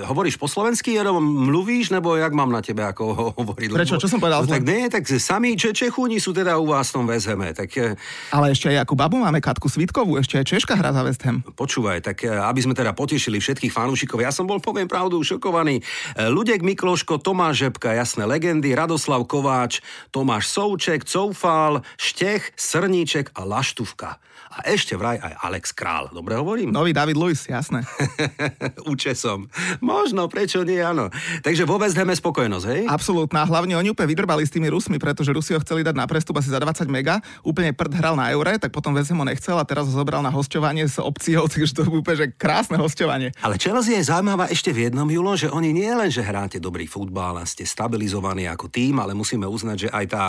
hovoríš 0.03 0.41
po 0.41 0.49
slovensky, 0.49 0.97
alebo 0.97 1.21
mluvíš, 1.21 1.93
nebo 1.93 2.17
jak 2.17 2.33
mám 2.33 2.49
na 2.49 2.65
tebe 2.65 2.81
ako 2.81 3.03
ho- 3.07 3.33
hovoriť? 3.37 3.69
Prečo? 3.69 4.01
Čo 4.01 4.09
som 4.09 4.17
povedal 4.17 4.41
No, 4.41 4.49
tak 4.49 4.65
nie, 4.65 4.89
tak 4.89 5.05
sami 5.05 5.53
Če- 5.53 5.77
Čechúni 5.77 6.17
sú 6.17 6.33
teda 6.33 6.57
u 6.57 6.65
vás 6.65 6.89
v 6.89 6.95
tom 6.95 7.05
vezeme. 7.05 7.53
Tak 7.53 7.69
eh, 7.77 7.93
Ale 8.33 8.51
ešte 8.51 8.69
aj 8.69 8.83
akú 8.83 8.97
babu 8.97 9.21
máme, 9.21 9.37
Katku 9.39 9.69
Svitkovú, 9.69 10.17
ešte 10.17 10.41
aj 10.41 10.49
Češka 10.49 10.75
hra 10.75 10.91
za 10.91 11.05
West 11.05 11.21
Ham. 11.23 11.45
počúvaj, 11.45 12.01
tak 12.03 12.25
eh, 12.25 12.33
aby 12.33 12.57
sme 12.59 12.73
teda 12.73 12.91
potešili 12.91 13.37
všetkých 13.37 13.69
fanúšikov, 13.71 14.17
ja 14.17 14.33
som 14.33 14.49
bol, 14.49 14.59
poviem 14.59 14.89
pravdu, 14.89 15.21
šokovaný. 15.21 15.85
Eh, 16.17 16.33
Ľudek 16.33 16.65
Mikloško, 16.65 17.21
Tomáš 17.21 17.69
Žebka, 17.69 17.93
jasné 17.93 18.25
legendy, 18.25 18.73
Radoslav 18.73 19.29
Kováč, 19.29 19.85
Tomáš 20.09 20.49
Souček, 20.49 21.05
Coufal, 21.05 21.85
Štech, 21.95 22.57
Srníček 22.57 23.37
a 23.37 23.45
Laštuvka. 23.45 24.17
A 24.57 24.73
ešte 24.73 24.97
vraj 24.97 25.21
aj 25.21 25.37
Alex 25.45 25.77
Král. 25.77 26.09
Dobre 26.09 26.33
hovorím? 26.33 26.73
Nový 26.73 26.97
David 26.97 27.21
Luiz, 27.21 27.45
jasné. 27.45 27.85
Účesom. 28.87 29.51
Možno, 29.83 30.31
prečo 30.31 30.63
nie, 30.63 30.79
áno. 30.79 31.11
Takže 31.43 31.67
West 31.67 31.99
Hame 31.99 32.15
spokojnosť, 32.15 32.67
hej? 32.71 32.83
Absolútna. 32.87 33.43
Hlavne 33.43 33.75
oni 33.75 33.91
úplne 33.91 34.09
vydrbali 34.15 34.47
s 34.47 34.55
tými 34.55 34.71
Rusmi, 34.71 35.03
pretože 35.03 35.35
Rusi 35.35 35.59
ho 35.59 35.61
chceli 35.61 35.83
dať 35.83 35.99
na 35.99 36.07
prestup 36.07 36.39
asi 36.39 36.55
za 36.55 36.63
20 36.63 36.87
mega. 36.87 37.19
Úplne 37.43 37.75
prd 37.75 37.99
hral 37.99 38.15
na 38.15 38.31
eure, 38.31 38.59
tak 38.63 38.71
potom 38.71 38.95
Ham 38.95 39.03
ho 39.03 39.27
nechcel 39.27 39.59
a 39.59 39.65
teraz 39.67 39.91
ho 39.91 39.95
zobral 39.95 40.23
na 40.23 40.31
hostovanie 40.31 40.87
s 40.87 41.03
opciou, 41.03 41.49
takže 41.53 41.73
to 41.75 41.81
je 41.83 41.91
úplne 41.91 42.17
že 42.17 42.27
krásne 42.37 42.77
hostovanie. 42.77 43.33
Ale 43.41 43.57
Chelsea 43.57 43.97
je 43.97 44.07
zaujímavá 44.07 44.47
ešte 44.53 44.71
v 44.71 44.87
jednom, 44.87 45.09
Julo, 45.09 45.33
že 45.35 45.49
oni 45.49 45.73
nie 45.73 45.89
len, 45.89 46.13
že 46.13 46.23
hráte 46.23 46.61
dobrý 46.61 46.85
futbal 46.85 47.41
a 47.41 47.49
ste 47.49 47.65
stabilizovaní 47.65 48.47
ako 48.47 48.69
tým, 48.69 49.01
ale 49.01 49.17
musíme 49.17 49.49
uznať, 49.49 49.89
že 49.89 49.89
aj 49.89 50.07
tá 50.13 50.25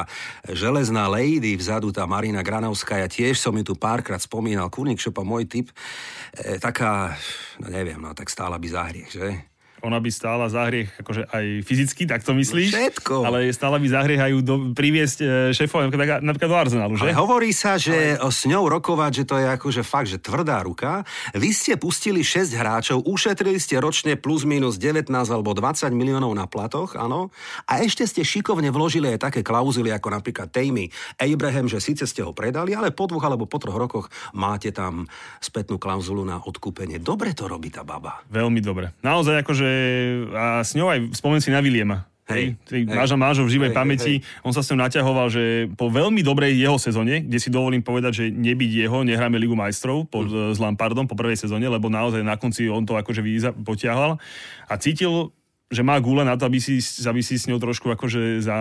železná 0.48 1.12
lady 1.12 1.60
vzadu, 1.60 1.92
tá 1.92 2.08
Marina 2.08 2.40
Granovská, 2.40 3.04
ja 3.04 3.12
tiež 3.12 3.36
som 3.36 3.52
ju 3.54 3.68
tu 3.68 3.76
párkrát 3.76 4.24
spomínal, 4.24 4.72
Kurník 4.72 5.04
Šopa, 5.04 5.28
môj 5.28 5.46
typ, 5.52 5.68
e, 6.32 6.56
taká, 6.64 7.20
no 7.60 7.68
neviem, 7.68 8.00
no 8.00 8.16
tak 8.16 8.32
stála 8.32 8.47
by 8.56 8.70
za 8.70 8.82
hriech, 8.84 9.12
že? 9.12 9.42
Ona 9.88 10.04
by 10.04 10.10
stála 10.12 10.52
za 10.52 10.68
hriech 10.68 10.92
akože 11.00 11.32
aj 11.32 11.46
fyzicky, 11.64 12.04
tak 12.04 12.28
to 12.28 12.36
myslíš? 12.36 12.70
No 12.70 12.76
všetko. 12.76 13.16
Ale 13.24 13.48
stála 13.56 13.80
by 13.80 13.88
za 13.88 14.04
hriech 14.04 14.20
aj 14.20 14.32
ju 14.36 14.40
do, 14.44 14.56
priviesť 14.76 15.18
e, 15.24 15.26
šéfov 15.56 15.88
napríklad, 15.88 16.20
napríklad 16.20 16.50
do 16.52 16.58
Arsenalu, 16.60 16.94
že? 17.00 17.08
Ale 17.08 17.16
hovorí 17.16 17.56
sa, 17.56 17.80
že 17.80 18.20
ale... 18.20 18.28
s 18.28 18.44
ňou 18.44 18.68
rokovať, 18.68 19.12
že 19.16 19.24
to 19.24 19.36
je 19.40 19.48
akože 19.48 19.82
fakt, 19.88 20.12
že 20.12 20.20
tvrdá 20.20 20.60
ruka. 20.60 21.08
Vy 21.32 21.56
ste 21.56 21.80
pustili 21.80 22.20
6 22.20 22.52
hráčov, 22.52 23.08
ušetrili 23.08 23.56
ste 23.64 23.80
ročne 23.80 24.20
plus 24.20 24.44
minus 24.44 24.76
19 24.76 25.08
alebo 25.08 25.56
20 25.56 25.88
miliónov 25.96 26.36
na 26.36 26.52
platoch, 26.52 27.00
áno. 27.00 27.32
A 27.72 27.80
ešte 27.80 28.04
ste 28.04 28.28
šikovne 28.28 28.68
vložili 28.76 29.16
aj 29.16 29.32
také 29.32 29.40
klauzuly, 29.40 29.96
ako 29.96 30.12
napríklad 30.12 30.52
Tammy 30.52 30.92
Abraham, 31.16 31.72
že 31.72 31.80
síce 31.80 32.04
ste 32.04 32.28
ho 32.28 32.36
predali, 32.36 32.76
ale 32.76 32.92
po 32.92 33.08
dvoch 33.08 33.24
alebo 33.24 33.48
po 33.48 33.56
troch 33.64 33.80
rokoch 33.80 34.12
máte 34.36 34.76
tam 34.76 35.08
spätnú 35.40 35.80
klauzulu 35.80 36.28
na 36.28 36.44
odkúpenie. 36.44 37.00
Dobre 37.00 37.32
to 37.32 37.48
robí 37.48 37.72
tá 37.72 37.88
baba. 37.88 38.20
Veľmi 38.28 38.60
dobre. 38.60 38.92
Naozaj 39.00 39.48
akože 39.48 39.77
a 40.34 40.62
s 40.62 40.74
ňou 40.74 40.88
aj 40.90 41.00
spomen 41.16 41.40
si 41.40 41.50
na 41.50 41.60
Viliema. 41.60 42.06
Hej, 42.28 42.60
Hej, 42.68 42.92
ho 43.40 43.48
v 43.48 43.54
živej 43.56 43.72
Hej, 43.72 43.78
pamäti. 43.80 44.14
hej, 44.20 44.44
On 44.44 44.52
sa 44.52 44.60
s 44.60 44.68
ňou 44.68 44.84
naťahoval, 44.84 45.32
že 45.32 45.72
po 45.80 45.88
veľmi 45.88 46.20
dobrej 46.20 46.60
jeho 46.60 46.76
sezóne, 46.76 47.24
kde 47.24 47.40
si 47.40 47.48
dovolím 47.48 47.80
povedať, 47.80 48.12
že 48.20 48.26
nebyť 48.28 48.84
jeho, 48.84 49.08
nehráme 49.08 49.40
Ligu 49.40 49.56
majstrov 49.56 50.04
pod, 50.12 50.28
Mhm. 50.28 50.52
s 50.52 50.60
Lampardom 50.60 51.08
po 51.08 51.16
prvej 51.16 51.40
sezóne, 51.40 51.72
lebo 51.72 51.88
naozaj 51.88 52.20
na 52.28 52.36
konci 52.36 52.68
on 52.68 52.84
to 52.84 53.00
akože 53.00 53.24
potiahal 53.64 54.20
a 54.68 54.74
cítil, 54.76 55.32
že 55.72 55.88
má 55.88 55.96
gule 56.04 56.28
na 56.28 56.36
to, 56.36 56.44
aby 56.48 56.60
si, 56.60 56.84
aby 57.08 57.24
si 57.24 57.40
s 57.40 57.48
ňou 57.48 57.64
trošku 57.64 57.88
akože 57.96 58.44
za... 58.44 58.58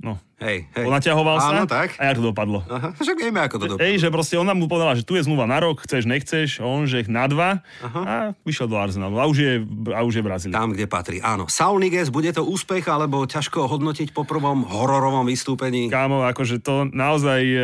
No, 0.00 0.16
Hej, 0.38 0.70
hej. 0.70 0.86
naťahoval 0.86 1.36
sa 1.42 1.50
Áno, 1.50 1.66
tak. 1.66 1.98
a 1.98 2.14
jak 2.14 2.22
to 2.22 2.30
dopadlo. 2.30 2.62
Aha, 2.70 2.94
však 2.94 3.18
vieme, 3.18 3.42
ako 3.42 3.56
to 3.58 3.64
dopadlo. 3.74 3.82
Ej, 3.90 4.06
že 4.06 4.08
proste 4.14 4.38
ona 4.38 4.54
mu 4.54 4.70
povedala, 4.70 4.94
že 4.94 5.02
tu 5.02 5.18
je 5.18 5.26
zmluva 5.26 5.50
na 5.50 5.58
rok, 5.58 5.82
chceš, 5.82 6.06
nechceš, 6.06 6.62
on 6.62 6.86
že 6.86 7.10
na 7.10 7.26
dva 7.26 7.58
Aha. 7.82 8.00
a 8.06 8.14
vyšiel 8.46 8.70
do 8.70 8.78
Arsenalu. 8.78 9.18
A 9.18 9.26
už 9.26 9.36
je, 9.42 9.52
a 9.90 10.06
už 10.06 10.14
je 10.14 10.22
v 10.22 10.26
Brazílii. 10.30 10.54
Tam, 10.54 10.70
kde 10.70 10.86
patrí. 10.86 11.18
Áno. 11.18 11.50
Saul 11.50 11.82
Niguez, 11.82 12.14
bude 12.14 12.30
to 12.30 12.46
úspech, 12.46 12.86
alebo 12.86 13.26
ťažko 13.26 13.66
hodnotiť 13.66 14.14
po 14.14 14.22
prvom 14.22 14.62
hororovom 14.62 15.26
vystúpení? 15.26 15.90
Kámo, 15.90 16.22
akože 16.30 16.62
to 16.62 16.86
naozaj, 16.86 17.42
e, 17.42 17.58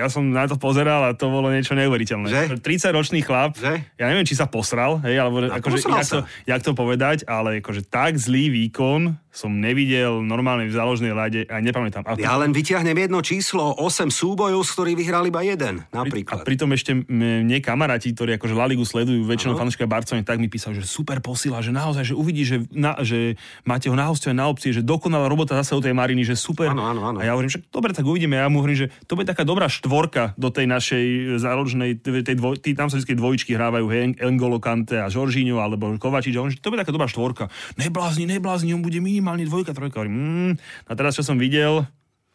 ja 0.00 0.08
som 0.08 0.24
na 0.32 0.48
to 0.48 0.56
pozeral 0.56 1.04
a 1.04 1.12
to 1.12 1.28
bolo 1.28 1.52
niečo 1.52 1.76
neuveriteľné. 1.76 2.28
Že? 2.32 2.40
30-ročný 2.64 3.20
chlap, 3.20 3.52
Že? 3.60 3.84
ja 4.00 4.06
neviem, 4.08 4.24
či 4.24 4.32
sa 4.32 4.48
posral, 4.48 5.04
hej, 5.04 5.20
alebo 5.20 5.44
A 5.44 5.60
akože, 5.60 5.84
jak, 5.84 6.08
to, 6.08 6.20
jak 6.48 6.60
to 6.64 6.72
povedať, 6.72 7.28
ale 7.28 7.60
akože 7.60 7.84
tak 7.84 8.16
zlý 8.16 8.48
výkon 8.48 9.25
som 9.36 9.52
nevidel 9.52 10.24
normálne 10.24 10.64
v 10.64 10.72
záložnej 10.72 11.12
lade 11.12 11.44
ani 11.52 11.68
nepamätám. 11.68 12.08
A, 12.08 12.16
Ja 12.16 12.40
len 12.40 12.56
vyťahnem 12.56 12.96
jedno 12.96 13.20
číslo, 13.20 13.76
8 13.76 14.08
súbojov, 14.08 14.64
z 14.64 14.70
ktorých 14.72 14.96
vyhral 14.96 15.28
iba 15.28 15.44
jeden, 15.44 15.84
a 15.92 16.00
napríklad. 16.00 16.40
pritom 16.48 16.72
ešte 16.72 16.96
mne 16.96 17.60
kamaráti, 17.60 18.16
ktorí 18.16 18.40
akože 18.40 18.56
La 18.56 18.64
Ligu 18.64 18.88
sledujú, 18.88 19.28
väčšinou 19.28 19.60
fanúšika 19.60 19.84
Barcelony, 19.84 20.24
tak 20.24 20.40
mi 20.40 20.48
písali, 20.48 20.80
že 20.80 20.88
super 20.88 21.20
posila, 21.20 21.60
že 21.60 21.68
naozaj, 21.68 22.08
že 22.08 22.14
uvidí, 22.16 22.48
že, 22.48 22.64
na, 22.72 22.96
že 23.04 23.36
máte 23.68 23.92
ho 23.92 23.96
na 23.98 24.08
hostie 24.08 24.32
na 24.32 24.48
opcie, 24.48 24.72
že 24.72 24.80
dokonalá 24.80 25.28
robota 25.28 25.52
zase 25.60 25.76
u 25.76 25.84
tej 25.84 25.92
Mariny, 25.92 26.24
že 26.24 26.32
super. 26.32 26.72
Áno, 26.72 26.88
áno, 26.88 27.04
áno. 27.04 27.18
A 27.20 27.28
ja 27.28 27.36
hovorím, 27.36 27.52
že 27.52 27.60
dobre, 27.68 27.92
tak 27.92 28.08
uvidíme. 28.08 28.40
Ja 28.40 28.48
mu 28.48 28.64
hovorím, 28.64 28.86
že 28.86 28.88
to 29.04 29.20
bude 29.20 29.28
taká 29.28 29.44
dobrá 29.44 29.68
štvorka 29.68 30.32
do 30.40 30.48
tej 30.48 30.64
našej 30.64 31.04
záložnej, 31.44 32.00
tej 32.00 32.36
dvoj, 32.40 32.56
tí, 32.62 32.72
tam 32.72 32.88
sa 32.88 32.96
vždy 32.96 33.12
dvojičky 33.12 33.52
hrávajú, 33.52 33.86
hej, 33.92 34.16
Engolo 34.22 34.56
Kante 34.62 34.96
a 34.96 35.12
Žoržíňo, 35.12 35.60
alebo 35.60 35.92
Kovačič. 36.00 36.32
A 36.38 36.40
on, 36.40 36.48
že 36.48 36.62
to 36.62 36.72
bude 36.72 36.80
taká 36.80 36.94
dobrá 36.94 37.10
štvorka. 37.10 37.52
Neblázni, 37.76 38.24
neblázni, 38.24 38.72
on 38.72 38.80
bude 38.80 39.02
minimálne 39.02 39.25
dvojka, 39.34 39.74
trojka. 39.74 39.98
Hovorím, 39.98 40.14
mm. 40.14 40.52
A 40.86 40.92
teraz, 40.94 41.18
čo 41.18 41.26
som 41.26 41.34
videl, 41.34 41.82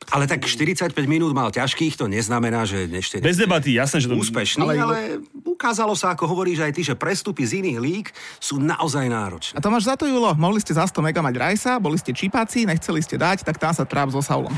Ale 0.09 0.25
tak 0.25 0.41
45 0.49 0.97
minút 1.05 1.29
mal 1.29 1.53
ťažkých, 1.53 1.93
to 1.93 2.09
neznamená, 2.09 2.65
že 2.65 2.89
ešte 2.89 3.21
bez 3.21 3.37
debaty, 3.37 3.77
jasné, 3.77 4.01
že 4.01 4.09
to... 4.09 4.17
úspešný, 4.17 4.65
ale, 4.65 4.81
ale 4.81 4.97
ukázalo 5.45 5.93
sa, 5.93 6.17
ako 6.17 6.25
hovoríš 6.25 6.65
aj 6.65 6.73
ty, 6.73 6.81
že 6.81 6.97
prestupy 6.97 7.45
z 7.45 7.61
iných 7.61 7.77
líg 7.77 8.05
sú 8.41 8.57
naozaj 8.57 9.05
náročné. 9.05 9.53
A 9.53 9.61
to 9.61 9.69
máš 9.69 9.85
za 9.85 9.93
to, 9.93 10.09
Julo, 10.09 10.33
mohli 10.33 10.57
ste 10.57 10.73
za 10.73 10.89
100 10.89 11.05
mega 11.05 11.21
mať 11.21 11.35
Rajsa, 11.37 11.77
boli 11.77 12.01
ste 12.01 12.17
čipáci, 12.17 12.65
nechceli 12.65 12.99
ste 13.05 13.21
dať, 13.21 13.45
tak 13.45 13.61
tam 13.61 13.77
sa 13.77 13.85
tráp 13.85 14.09
so 14.09 14.25
Saulom. 14.25 14.51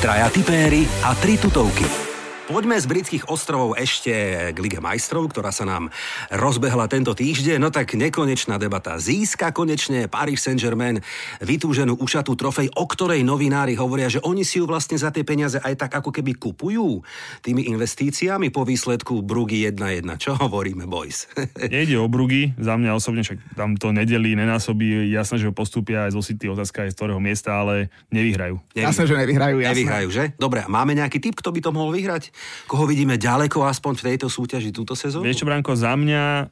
Traja 0.00 0.32
tipéri 0.32 0.88
a 1.04 1.12
tri 1.12 1.36
tutovky. 1.36 2.09
Poďme 2.50 2.82
z 2.82 2.90
britských 2.90 3.30
ostrovov 3.30 3.78
ešte 3.78 4.10
k 4.50 4.58
Lige 4.58 4.82
majstrov, 4.82 5.30
ktorá 5.30 5.54
sa 5.54 5.62
nám 5.62 5.86
rozbehla 6.34 6.90
tento 6.90 7.14
týždeň. 7.14 7.62
No 7.62 7.70
tak 7.70 7.94
nekonečná 7.94 8.58
debata. 8.58 8.98
Získa 8.98 9.54
konečne 9.54 10.10
Paris 10.10 10.42
Saint-Germain 10.42 10.98
vytúženú 11.38 12.02
ušatú 12.02 12.34
trofej, 12.34 12.74
o 12.74 12.90
ktorej 12.90 13.22
novinári 13.22 13.78
hovoria, 13.78 14.10
že 14.10 14.18
oni 14.26 14.42
si 14.42 14.58
ju 14.58 14.66
vlastne 14.66 14.98
za 14.98 15.14
tie 15.14 15.22
peniaze 15.22 15.62
aj 15.62 15.78
tak 15.78 16.02
ako 16.02 16.10
keby 16.10 16.34
kupujú 16.42 17.06
tými 17.38 17.70
investíciami 17.70 18.50
po 18.50 18.66
výsledku 18.66 19.22
Brugy 19.22 19.70
1-1. 19.70 20.10
Čo 20.18 20.34
hovoríme, 20.34 20.90
boys? 20.90 21.30
Nejde 21.70 22.02
o 22.02 22.10
Brugy, 22.10 22.50
za 22.58 22.74
mňa 22.74 22.98
osobne, 22.98 23.22
však 23.22 23.54
tam 23.54 23.78
to 23.78 23.94
nedelí, 23.94 24.34
nenásobí, 24.34 25.06
jasné, 25.14 25.38
že 25.38 25.46
ho 25.46 25.54
postupia 25.54 26.10
aj 26.10 26.18
zo 26.18 26.22
City, 26.26 26.50
otázka 26.50 26.82
je 26.82 26.90
z 26.90 26.98
ktorého 26.98 27.22
miesta, 27.22 27.62
ale 27.62 27.94
nevyhrajú. 28.10 28.58
Jasné, 28.74 29.06
že 29.06 29.14
nevyhrajú, 29.14 29.62
jasné. 29.62 29.70
Nevyhrajú, 29.70 30.08
že? 30.10 30.24
Dobre, 30.34 30.66
a 30.66 30.68
máme 30.68 30.98
nejaký 30.98 31.22
typ, 31.22 31.38
kto 31.38 31.54
by 31.54 31.62
to 31.62 31.70
mohol 31.70 31.94
vyhrať? 31.94 32.39
Koho 32.66 32.84
vidíme 32.86 33.18
ďaleko 33.18 33.66
aspoň 33.66 33.92
v 33.98 34.02
tejto 34.12 34.26
súťaži 34.30 34.70
túto 34.70 34.94
sezónu? 34.94 35.26
Vieš 35.26 35.42
čo, 35.42 35.48
Branko, 35.48 35.74
za 35.74 35.94
mňa, 35.96 36.48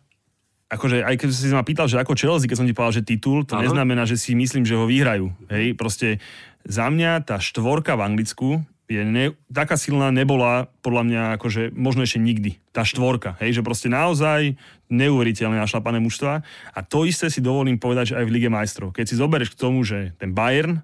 akože 0.68 1.06
aj 1.06 1.14
keď 1.16 1.28
si 1.32 1.52
ma 1.54 1.64
pýtal, 1.64 1.86
že 1.88 2.00
ako 2.00 2.18
Chelsea, 2.18 2.48
keď 2.50 2.58
som 2.58 2.68
ti 2.68 2.76
povedal, 2.76 3.00
že 3.00 3.06
titul, 3.06 3.46
to 3.48 3.56
Áno. 3.56 3.64
neznamená, 3.68 4.04
že 4.04 4.20
si 4.20 4.36
myslím, 4.36 4.66
že 4.66 4.76
ho 4.76 4.84
vyhrajú. 4.84 5.32
Hej, 5.48 5.78
proste 5.78 6.22
za 6.66 6.90
mňa 6.90 7.24
tá 7.24 7.40
štvorka 7.40 7.96
v 7.96 8.04
Anglicku 8.04 8.48
je 8.88 9.04
ne, 9.04 9.36
taká 9.52 9.76
silná 9.76 10.08
nebola 10.08 10.72
podľa 10.80 11.02
mňa 11.04 11.22
akože 11.36 11.76
možno 11.76 12.08
ešte 12.08 12.24
nikdy. 12.24 12.56
Tá 12.72 12.88
štvorka, 12.88 13.36
hej, 13.44 13.60
že 13.60 13.62
proste 13.64 13.92
naozaj 13.92 14.56
neuveriteľne 14.88 15.60
našlapané 15.60 16.00
mužstva. 16.00 16.40
A 16.72 16.78
to 16.80 17.04
isté 17.04 17.28
si 17.28 17.44
dovolím 17.44 17.76
povedať, 17.76 18.16
že 18.16 18.16
aj 18.16 18.24
v 18.24 18.32
Lige 18.32 18.48
majstrov. 18.48 18.96
Keď 18.96 19.04
si 19.04 19.20
zoberieš 19.20 19.52
k 19.52 19.60
tomu, 19.60 19.84
že 19.84 20.16
ten 20.16 20.32
Bayern, 20.32 20.80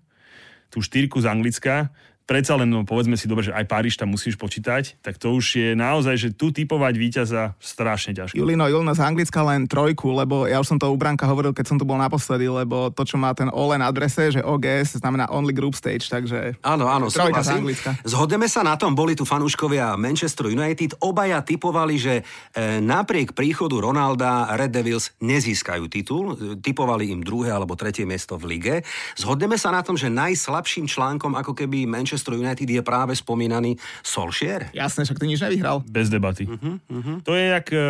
tú 0.68 0.84
štyrku 0.84 1.16
z 1.24 1.32
Anglicka, 1.32 1.88
predsa 2.24 2.56
len, 2.56 2.72
no, 2.72 2.88
povedzme 2.88 3.20
si 3.20 3.28
dobre, 3.28 3.44
že 3.44 3.52
aj 3.52 3.68
Paríž 3.68 4.00
tam 4.00 4.12
musíš 4.12 4.40
počítať, 4.40 4.96
tak 5.04 5.20
to 5.20 5.36
už 5.36 5.46
je 5.60 5.70
naozaj, 5.76 6.16
že 6.16 6.28
tu 6.32 6.48
typovať 6.50 6.94
víťaza 6.96 7.52
strašne 7.60 8.16
ťažké. 8.16 8.40
Julino, 8.40 8.64
Julino 8.64 8.96
z 8.96 9.04
Anglicka 9.04 9.44
len 9.44 9.68
trojku, 9.68 10.08
lebo 10.08 10.48
ja 10.48 10.56
už 10.56 10.74
som 10.74 10.78
to 10.80 10.88
u 10.88 10.96
Branka 10.96 11.28
hovoril, 11.28 11.52
keď 11.52 11.66
som 11.68 11.76
tu 11.76 11.84
bol 11.84 12.00
naposledy, 12.00 12.48
lebo 12.48 12.88
to, 12.88 13.04
čo 13.04 13.20
má 13.20 13.36
ten 13.36 13.52
OLE 13.52 13.76
na 13.76 13.92
adrese, 13.92 14.32
že 14.32 14.40
OGS 14.40 15.04
znamená 15.04 15.28
Only 15.28 15.52
Group 15.52 15.76
Stage, 15.76 16.08
takže... 16.08 16.56
Áno, 16.64 16.88
áno, 16.88 17.12
Trojka 17.12 17.44
z. 17.44 17.60
Anglicka. 17.60 17.90
Zhodneme 18.08 18.48
sa 18.48 18.64
na 18.64 18.80
tom, 18.80 18.96
boli 18.96 19.12
tu 19.12 19.28
fanúškovia 19.28 19.92
Manchester 20.00 20.48
United, 20.48 20.96
obaja 21.04 21.44
typovali, 21.44 22.00
že 22.00 22.14
e, 22.56 22.80
napriek 22.80 23.36
príchodu 23.36 23.76
Ronalda 23.76 24.48
Red 24.56 24.72
Devils 24.72 25.12
nezískajú 25.20 25.92
titul, 25.92 26.56
typovali 26.64 27.12
im 27.12 27.20
druhé 27.20 27.52
alebo 27.52 27.76
tretie 27.76 28.08
miesto 28.08 28.40
v 28.40 28.56
lige. 28.56 28.74
Zhodneme 29.20 29.60
sa 29.60 29.68
na 29.68 29.84
tom, 29.84 30.00
že 30.00 30.08
najslabším 30.08 30.88
článkom 30.88 31.36
ako 31.36 31.52
keby 31.52 31.84
Manchester 31.84 32.13
United 32.16 32.68
je 32.70 32.82
práve 32.84 33.12
spomínaný 33.18 33.76
Solskjaer. 34.06 34.70
Jasné, 34.70 35.04
však 35.04 35.18
ty 35.18 35.26
nič 35.26 35.40
nevyhral. 35.42 35.82
Bez 35.86 36.08
debaty. 36.08 36.46
Uh-huh, 36.46 36.78
uh-huh. 36.78 37.16
To 37.26 37.32
je 37.34 37.44
jak, 37.50 37.66
e, 37.70 37.80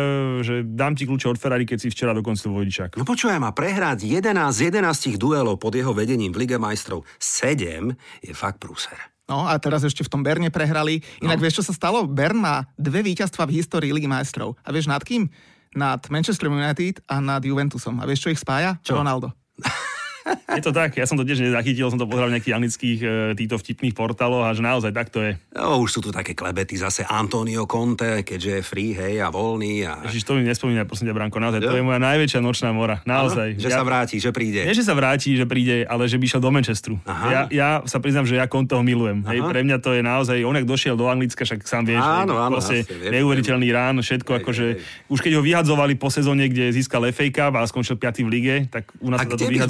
že 0.41 0.53
dám 0.65 0.97
ti 0.97 1.05
kľúče 1.05 1.29
od 1.29 1.37
Ferrari, 1.37 1.63
keď 1.63 1.77
si 1.85 1.87
včera 1.93 2.11
dokonca 2.11 2.47
vodičák. 2.49 2.97
No 2.97 3.05
počujem, 3.05 3.41
a 3.45 3.51
prehrať 3.53 4.07
11 4.07 4.31
z 4.51 4.59
11 4.73 5.21
duelov 5.21 5.61
pod 5.61 5.75
jeho 5.75 5.93
vedením 5.93 6.33
v 6.33 6.45
Lige 6.45 6.57
majstrov 6.57 7.05
7 7.21 7.93
je 8.25 8.33
fakt 8.33 8.57
prúser. 8.57 8.97
No 9.25 9.49
a 9.49 9.57
teraz 9.57 9.81
ešte 9.81 10.05
v 10.05 10.11
tom 10.11 10.21
Berne 10.21 10.53
prehrali. 10.53 11.01
Inak 11.21 11.41
no. 11.41 11.43
vieš, 11.43 11.61
čo 11.61 11.67
sa 11.69 11.73
stalo? 11.73 12.05
Bern 12.05 12.37
má 12.37 12.69
dve 12.77 13.01
víťazstva 13.01 13.49
v 13.49 13.57
histórii 13.57 13.89
Ligy 13.89 14.05
majstrov. 14.05 14.53
A 14.61 14.69
vieš 14.69 14.85
nad 14.85 15.01
kým? 15.01 15.25
Nad 15.73 16.05
Manchester 16.13 16.47
United 16.47 17.01
a 17.09 17.17
nad 17.17 17.41
Juventusom. 17.41 17.97
A 17.99 18.05
vieš, 18.05 18.29
čo 18.29 18.31
ich 18.31 18.39
spája? 18.39 18.77
Čo? 18.85 19.01
Ronaldo. 19.01 19.33
Je 20.25 20.63
to 20.65 20.73
tak, 20.73 20.97
ja 20.97 21.05
som 21.05 21.19
to 21.19 21.27
tiež 21.27 21.37
nezachytil, 21.37 21.85
som 21.93 22.01
to 22.01 22.09
pozeral 22.09 22.33
v 22.33 22.39
nejakých 22.39 22.55
anglických 22.57 22.99
e, 23.03 23.07
týchto 23.37 23.61
vtipných 23.61 23.93
portáloch 23.93 24.49
a 24.49 24.57
že 24.57 24.65
naozaj 24.65 24.89
tak 24.89 25.13
to 25.13 25.21
je. 25.21 25.37
No, 25.53 25.77
už 25.85 25.89
sú 25.93 25.99
tu 26.01 26.09
také 26.09 26.33
klebety, 26.33 26.79
zase 26.81 27.05
Antonio 27.05 27.69
Conte, 27.69 28.25
keďže 28.25 28.49
je 28.57 28.61
free, 28.65 28.97
hej, 28.97 29.21
a 29.21 29.29
voľný. 29.29 29.85
A... 29.85 30.01
Ježiš, 30.09 30.25
to 30.25 30.33
mi 30.33 30.41
nespomínaj, 30.41 30.89
prosím 30.89 31.11
ťa, 31.11 31.13
Branko, 31.13 31.37
naozaj, 31.37 31.61
to 31.61 31.69
Jo. 31.69 31.77
je 31.77 31.85
moja 31.85 32.01
najväčšia 32.01 32.39
nočná 32.41 32.73
mora, 32.73 33.05
naozaj. 33.05 33.53
Áno, 33.53 33.61
že 33.61 33.69
sa 33.69 33.85
vráti, 33.85 34.15
že 34.17 34.33
príde. 34.33 34.65
Nie, 34.65 34.73
že 34.73 34.81
sa 34.81 34.97
vráti, 34.97 35.37
že 35.37 35.45
príde, 35.45 35.85
ale 35.85 36.09
že 36.09 36.17
by 36.17 36.23
išiel 36.25 36.41
do 36.41 36.49
Manchesteru. 36.49 36.97
Aha. 37.05 37.27
Ja, 37.29 37.41
ja 37.53 37.69
sa 37.85 38.01
priznám, 38.01 38.25
že 38.25 38.41
ja 38.41 38.49
Conteho 38.49 38.81
milujem. 38.81 39.21
Hej, 39.29 39.45
pre 39.45 39.61
mňa 39.61 39.77
to 39.77 39.93
je 39.93 40.01
naozaj, 40.01 40.37
on 40.41 40.57
ak 40.57 40.65
došiel 40.65 40.97
do 40.97 41.05
Anglicka, 41.05 41.45
však 41.45 41.61
sám 41.69 41.85
vieš, 41.85 42.01
Áno, 42.01 42.41
áno, 42.41 42.57
proste 42.57 42.81
viem, 42.81 43.21
neuveriteľný 43.21 43.69
rán, 43.69 43.95
všetko 44.01 44.31
Hej, 44.33 44.39
akože, 44.41 44.65
hej, 44.73 45.11
už 45.13 45.19
keď 45.21 45.31
ho 45.37 45.41
vyhadzovali 45.45 45.93
po 46.01 46.09
sezóne, 46.09 46.49
kde 46.49 46.73
získal 46.73 47.05
FA 47.13 47.27
Cup 47.29 47.53
a 47.59 47.67
skončil 47.69 47.99
5. 48.01 48.25
v 48.25 48.29
lige, 48.31 48.55
tak 48.73 48.89
u 49.03 49.13
nás 49.13 49.21
A 49.21 49.29
sa 49.29 49.37
to 49.37 49.45
kde 49.45 49.61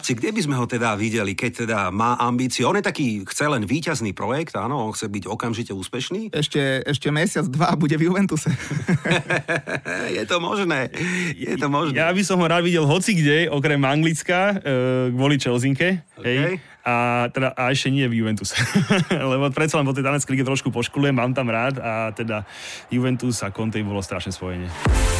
chlapci, 0.00 0.16
kde 0.16 0.32
by 0.32 0.40
sme 0.40 0.56
ho 0.56 0.64
teda 0.64 0.96
videli, 0.96 1.36
keď 1.36 1.68
teda 1.68 1.78
má 1.92 2.16
ambície? 2.16 2.64
On 2.64 2.72
je 2.72 2.80
taký, 2.80 3.20
chce 3.28 3.44
len 3.52 3.68
víťazný 3.68 4.16
projekt, 4.16 4.56
áno, 4.56 4.88
on 4.88 4.96
chce 4.96 5.12
byť 5.12 5.28
okamžite 5.28 5.76
úspešný. 5.76 6.32
Ešte, 6.32 6.80
ešte 6.88 7.12
mesiac, 7.12 7.44
dva 7.44 7.76
bude 7.76 8.00
v 8.00 8.08
Juventuse. 8.08 8.48
je 10.16 10.24
to 10.24 10.40
možné, 10.40 10.88
je 11.36 11.52
to 11.60 11.68
možné. 11.68 12.00
Ja 12.00 12.08
by 12.16 12.22
som 12.24 12.40
ho 12.40 12.48
rád 12.48 12.64
videl 12.64 12.88
hoci 12.88 13.12
kde, 13.12 13.52
okrem 13.52 13.76
Anglicka, 13.84 14.56
e, 14.56 15.12
kvôli 15.12 15.36
Chelsinke. 15.36 16.00
Hej, 16.16 16.64
a, 16.80 17.28
teda, 17.28 17.52
a 17.52 17.68
ešte 17.68 17.92
nie 17.92 18.08
v 18.08 18.24
Juventus. 18.24 18.56
Lebo 19.12 19.52
predsa 19.52 19.76
len 19.76 19.84
po 19.84 19.92
tej 19.92 20.00
daneckej 20.00 20.32
lige 20.32 20.48
trošku 20.48 20.72
poškulujem, 20.72 21.12
mám 21.12 21.36
tam 21.36 21.52
rád 21.52 21.76
a 21.76 22.08
teda 22.16 22.48
Juventus 22.88 23.44
a 23.44 23.52
Conte 23.52 23.84
bolo 23.84 24.00
strašné 24.00 24.32
spojenie. 24.32 24.72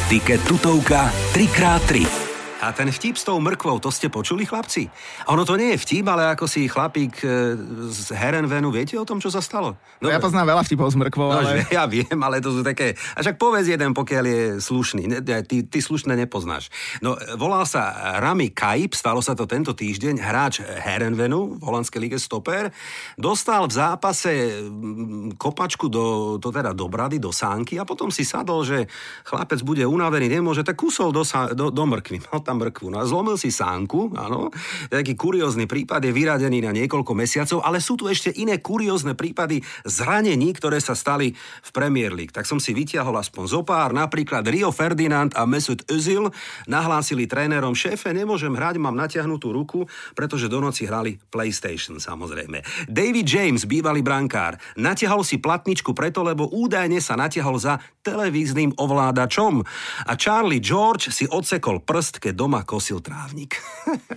Tiket 0.09 0.41
tutovka 0.49 1.13
3x3. 1.37 2.20
A 2.61 2.69
ten 2.69 2.93
vtip 2.93 3.17
s 3.17 3.25
tou 3.25 3.41
mrkvou, 3.41 3.81
to 3.81 3.89
ste 3.89 4.05
počuli, 4.13 4.45
chlapci? 4.45 4.85
A 5.25 5.33
ono 5.33 5.41
to 5.41 5.57
nie 5.57 5.73
je 5.73 5.81
vtip, 5.81 6.05
ale 6.05 6.29
ako 6.37 6.45
si 6.45 6.69
chlapík 6.69 7.25
e, 7.25 7.57
z 7.89 8.13
Herenvenu, 8.13 8.69
viete 8.69 8.93
o 9.01 9.05
tom, 9.05 9.17
čo 9.17 9.33
sa 9.33 9.41
stalo? 9.41 9.81
No, 9.97 10.13
ja 10.13 10.21
poznám 10.21 10.53
veľa 10.53 10.63
vtipov 10.69 10.93
s 10.93 10.97
mrkvou, 11.01 11.33
No, 11.33 11.41
ale... 11.41 11.65
Ja 11.73 11.89
viem, 11.89 12.13
ale 12.21 12.37
to 12.37 12.53
sú 12.53 12.61
také... 12.61 12.93
A 13.17 13.25
však 13.25 13.41
povedz 13.41 13.65
jeden, 13.65 13.97
pokiaľ 13.97 14.23
je 14.29 14.43
slušný. 14.61 15.03
Ne, 15.09 15.19
ty, 15.41 15.65
ty 15.65 15.79
slušné 15.81 16.13
nepoznáš. 16.13 16.69
No, 17.01 17.17
volal 17.39 17.65
sa 17.65 18.17
Rami 18.21 18.53
Kaip, 18.53 18.93
stalo 18.93 19.25
sa 19.25 19.33
to 19.33 19.49
tento 19.49 19.73
týždeň, 19.73 20.21
hráč 20.21 20.61
Herenvenu 20.61 21.57
v 21.57 21.61
holandskej 21.65 21.97
lige 21.97 22.17
Stoper. 22.21 22.69
Dostal 23.17 23.65
v 23.65 23.73
zápase 23.73 24.61
mm, 24.69 25.41
kopačku 25.41 25.89
do, 25.89 26.37
to 26.37 26.53
teda 26.53 26.77
do 26.77 26.85
brady, 26.85 27.17
do 27.17 27.33
sánky 27.33 27.81
a 27.81 27.87
potom 27.89 28.13
si 28.13 28.21
sadol, 28.21 28.61
že 28.61 28.85
chlapec 29.25 29.65
bude 29.65 29.81
unavený, 29.81 30.29
nemôže, 30.29 30.61
tak 30.61 30.77
kusol 30.77 31.09
do, 31.09 31.25
do, 31.57 31.73
do 31.73 31.83
mrkvy. 31.89 32.21
Mal 32.29 32.41
tam 32.51 32.59
mrkvu. 32.59 32.91
No 32.91 32.99
a 32.99 33.07
zlomil 33.07 33.39
si 33.39 33.47
sánku, 33.47 34.11
áno. 34.11 34.51
Taký 34.91 35.15
kuriózny 35.15 35.71
prípad 35.71 36.03
je 36.03 36.11
vyradený 36.11 36.59
na 36.67 36.75
niekoľko 36.75 37.15
mesiacov, 37.15 37.63
ale 37.63 37.79
sú 37.79 37.95
tu 37.95 38.11
ešte 38.11 38.27
iné 38.35 38.59
kuriózne 38.59 39.15
prípady 39.15 39.63
zranení, 39.87 40.51
ktoré 40.51 40.83
sa 40.83 40.91
stali 40.91 41.31
v 41.39 41.69
Premier 41.71 42.11
League. 42.11 42.35
Tak 42.35 42.43
som 42.43 42.59
si 42.59 42.75
vytiahol 42.75 43.15
aspoň 43.15 43.43
zo 43.47 43.61
pár, 43.63 43.95
napríklad 43.95 44.43
Rio 44.43 44.75
Ferdinand 44.75 45.31
a 45.39 45.47
Mesut 45.47 45.79
Özil 45.87 46.27
nahlásili 46.67 47.23
trénerom, 47.23 47.71
šéfe, 47.71 48.11
nemôžem 48.11 48.51
hrať, 48.51 48.75
mám 48.83 48.99
natiahnutú 48.99 49.55
ruku, 49.55 49.87
pretože 50.11 50.51
do 50.51 50.59
noci 50.59 50.83
hrali 50.83 51.15
PlayStation, 51.31 52.03
samozrejme. 52.03 52.59
David 52.91 53.31
James, 53.31 53.63
bývalý 53.63 54.03
brankár, 54.03 54.59
natiahol 54.75 55.23
si 55.23 55.39
platničku 55.39 55.95
preto, 55.95 56.19
lebo 56.19 56.51
údajne 56.51 56.99
sa 56.99 57.15
natiahol 57.15 57.55
za 57.55 57.79
televíznym 58.01 58.75
ovládačom. 58.75 59.61
A 60.09 60.13
Charlie 60.17 60.59
George 60.59 61.13
si 61.13 61.29
odsekol 61.29 61.85
prst, 61.85 62.17
keď 62.17 62.40
doma 62.41 62.63
kosil 62.63 62.97
trávnik. 62.99 63.61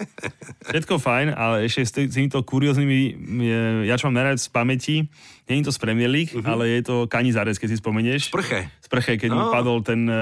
Všetko 0.64 0.97
fajn, 0.97 1.28
ale 1.31 1.69
ešte 1.69 1.81
s 1.83 1.93
tý- 1.93 2.09
s 2.09 2.16
týmito 2.16 2.40
kurióznymi, 2.40 2.99
je- 3.38 3.85
ja 3.85 3.95
čo 3.95 4.09
mám 4.09 4.16
najviac 4.16 4.40
z 4.40 4.49
pamäti, 4.49 4.97
nie 5.45 5.61
je 5.61 5.69
to 5.69 5.73
z 5.73 5.78
Premier 5.78 6.09
League, 6.09 6.33
uh-huh. 6.33 6.40
ale 6.43 6.73
je 6.73 6.83
to 6.83 7.04
Kanizárez, 7.04 7.61
keď 7.61 7.69
si 7.69 7.78
spomenieš. 7.78 8.33
Prche. 8.33 8.64
Z 8.81 8.88
prche, 8.88 9.21
keď 9.21 9.28
mu 9.28 9.45
No. 9.45 9.52
padol 9.52 9.85
ten 9.85 10.09
uh, 10.09 10.16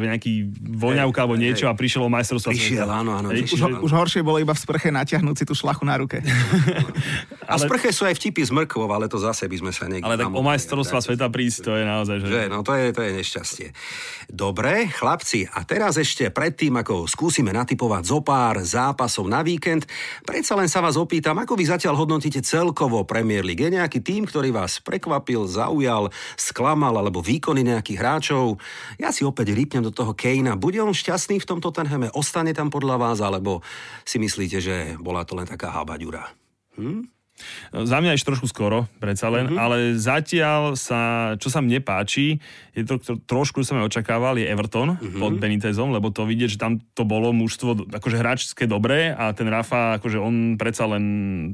nejaký 0.00 0.46
voňavka 0.54 1.18
alebo 1.18 1.34
niečo 1.34 1.66
a 1.66 1.74
prišiel 1.74 2.06
o 2.06 2.10
majstrovstvo. 2.12 2.54
Prišiel, 2.54 2.86
sveta. 2.86 2.94
áno, 2.94 3.10
áno, 3.12 3.34
Hej, 3.34 3.50
Už, 3.50 3.58
ho- 3.60 3.82
už 3.82 3.90
horšie 3.90 4.22
bolo 4.22 4.38
iba 4.38 4.54
v 4.54 4.60
sprche 4.60 4.88
natiahnuť 4.88 5.34
si 5.34 5.44
tú 5.44 5.50
šlachu 5.52 5.82
na 5.82 5.98
ruke. 5.98 6.22
A 7.50 7.58
ale... 7.58 7.66
sprche 7.66 7.90
sú 7.90 8.06
aj 8.06 8.14
vtipy 8.14 8.46
z 8.46 8.54
mrkvov, 8.54 8.86
ale 8.86 9.10
to 9.10 9.18
zase 9.18 9.42
by 9.42 9.56
sme 9.58 9.72
sa 9.74 9.90
niekde... 9.90 10.06
Ale 10.06 10.14
tak 10.14 10.30
o 10.30 10.38
majstrovstva 10.38 11.02
sveta 11.02 11.26
prísť, 11.26 11.66
to 11.66 11.74
je 11.74 11.82
naozaj... 11.82 12.16
Že... 12.22 12.26
že 12.28 12.40
no 12.46 12.62
to 12.62 12.72
je, 12.72 12.86
to 12.94 13.00
je 13.02 13.10
nešťastie. 13.12 13.66
Dobre, 14.30 14.86
chlapci, 14.86 15.50
a 15.50 15.66
teraz 15.66 15.98
ešte 15.98 16.30
predtým, 16.30 16.78
ako 16.78 16.99
skúsime 17.08 17.56
natypovať 17.56 18.02
zo 18.04 18.20
pár 18.20 18.60
zápasov 18.60 19.24
na 19.24 19.40
víkend, 19.40 19.88
predsa 20.28 20.52
len 20.60 20.68
sa 20.68 20.84
vás 20.84 21.00
opýtam, 21.00 21.40
ako 21.40 21.56
vy 21.56 21.64
zatiaľ 21.64 21.96
hodnotíte 21.96 22.44
celkovo 22.44 23.08
Premier 23.08 23.40
League? 23.40 23.64
Je 23.64 23.72
nejaký 23.72 24.04
tým, 24.04 24.28
ktorý 24.28 24.52
vás 24.52 24.84
prekvapil, 24.84 25.48
zaujal, 25.48 26.12
sklamal, 26.36 26.92
alebo 27.00 27.24
výkony 27.24 27.64
nejakých 27.64 27.98
hráčov? 28.04 28.60
Ja 29.00 29.08
si 29.08 29.24
opäť 29.24 29.56
rýpnem 29.56 29.88
do 29.88 29.92
toho 29.94 30.12
Kejna. 30.12 30.60
Bude 30.60 30.84
on 30.84 30.92
šťastný 30.92 31.40
v 31.40 31.48
tomto 31.48 31.70
Tottenhame? 31.70 32.10
Ostane 32.18 32.50
tam 32.50 32.66
podľa 32.66 32.98
vás, 32.98 33.18
alebo 33.22 33.62
si 34.02 34.18
myslíte, 34.18 34.58
že 34.58 34.76
bola 34.98 35.22
to 35.22 35.38
len 35.38 35.46
taká 35.46 35.70
habaďura? 35.70 36.34
Hm? 36.74 37.19
Za 37.70 38.02
mňa 38.02 38.18
ešte 38.18 38.34
trošku 38.34 38.50
skoro, 38.50 38.90
predsa 38.98 39.30
len, 39.30 39.50
mm-hmm. 39.50 39.62
ale 39.62 39.76
zatiaľ 39.94 40.74
sa, 40.74 41.34
čo 41.38 41.52
sa 41.52 41.62
mne 41.62 41.78
páči, 41.78 42.42
je 42.74 42.82
to, 42.82 42.98
trošku, 43.28 43.62
som 43.62 43.78
očakával, 43.78 44.40
je 44.40 44.48
Everton 44.48 44.98
mm-hmm. 44.98 45.20
pod 45.20 45.32
Benitezom, 45.38 45.94
lebo 45.94 46.10
to 46.10 46.26
vidieť, 46.26 46.56
že 46.56 46.62
tam 46.62 46.82
to 46.94 47.06
bolo 47.06 47.30
mužstvo, 47.30 47.92
akože 47.94 48.16
hráčské 48.18 48.64
dobré 48.66 49.14
a 49.14 49.30
ten 49.36 49.46
Rafa, 49.46 50.00
akože 50.02 50.18
on 50.18 50.58
predsa 50.58 50.90
len 50.90 51.04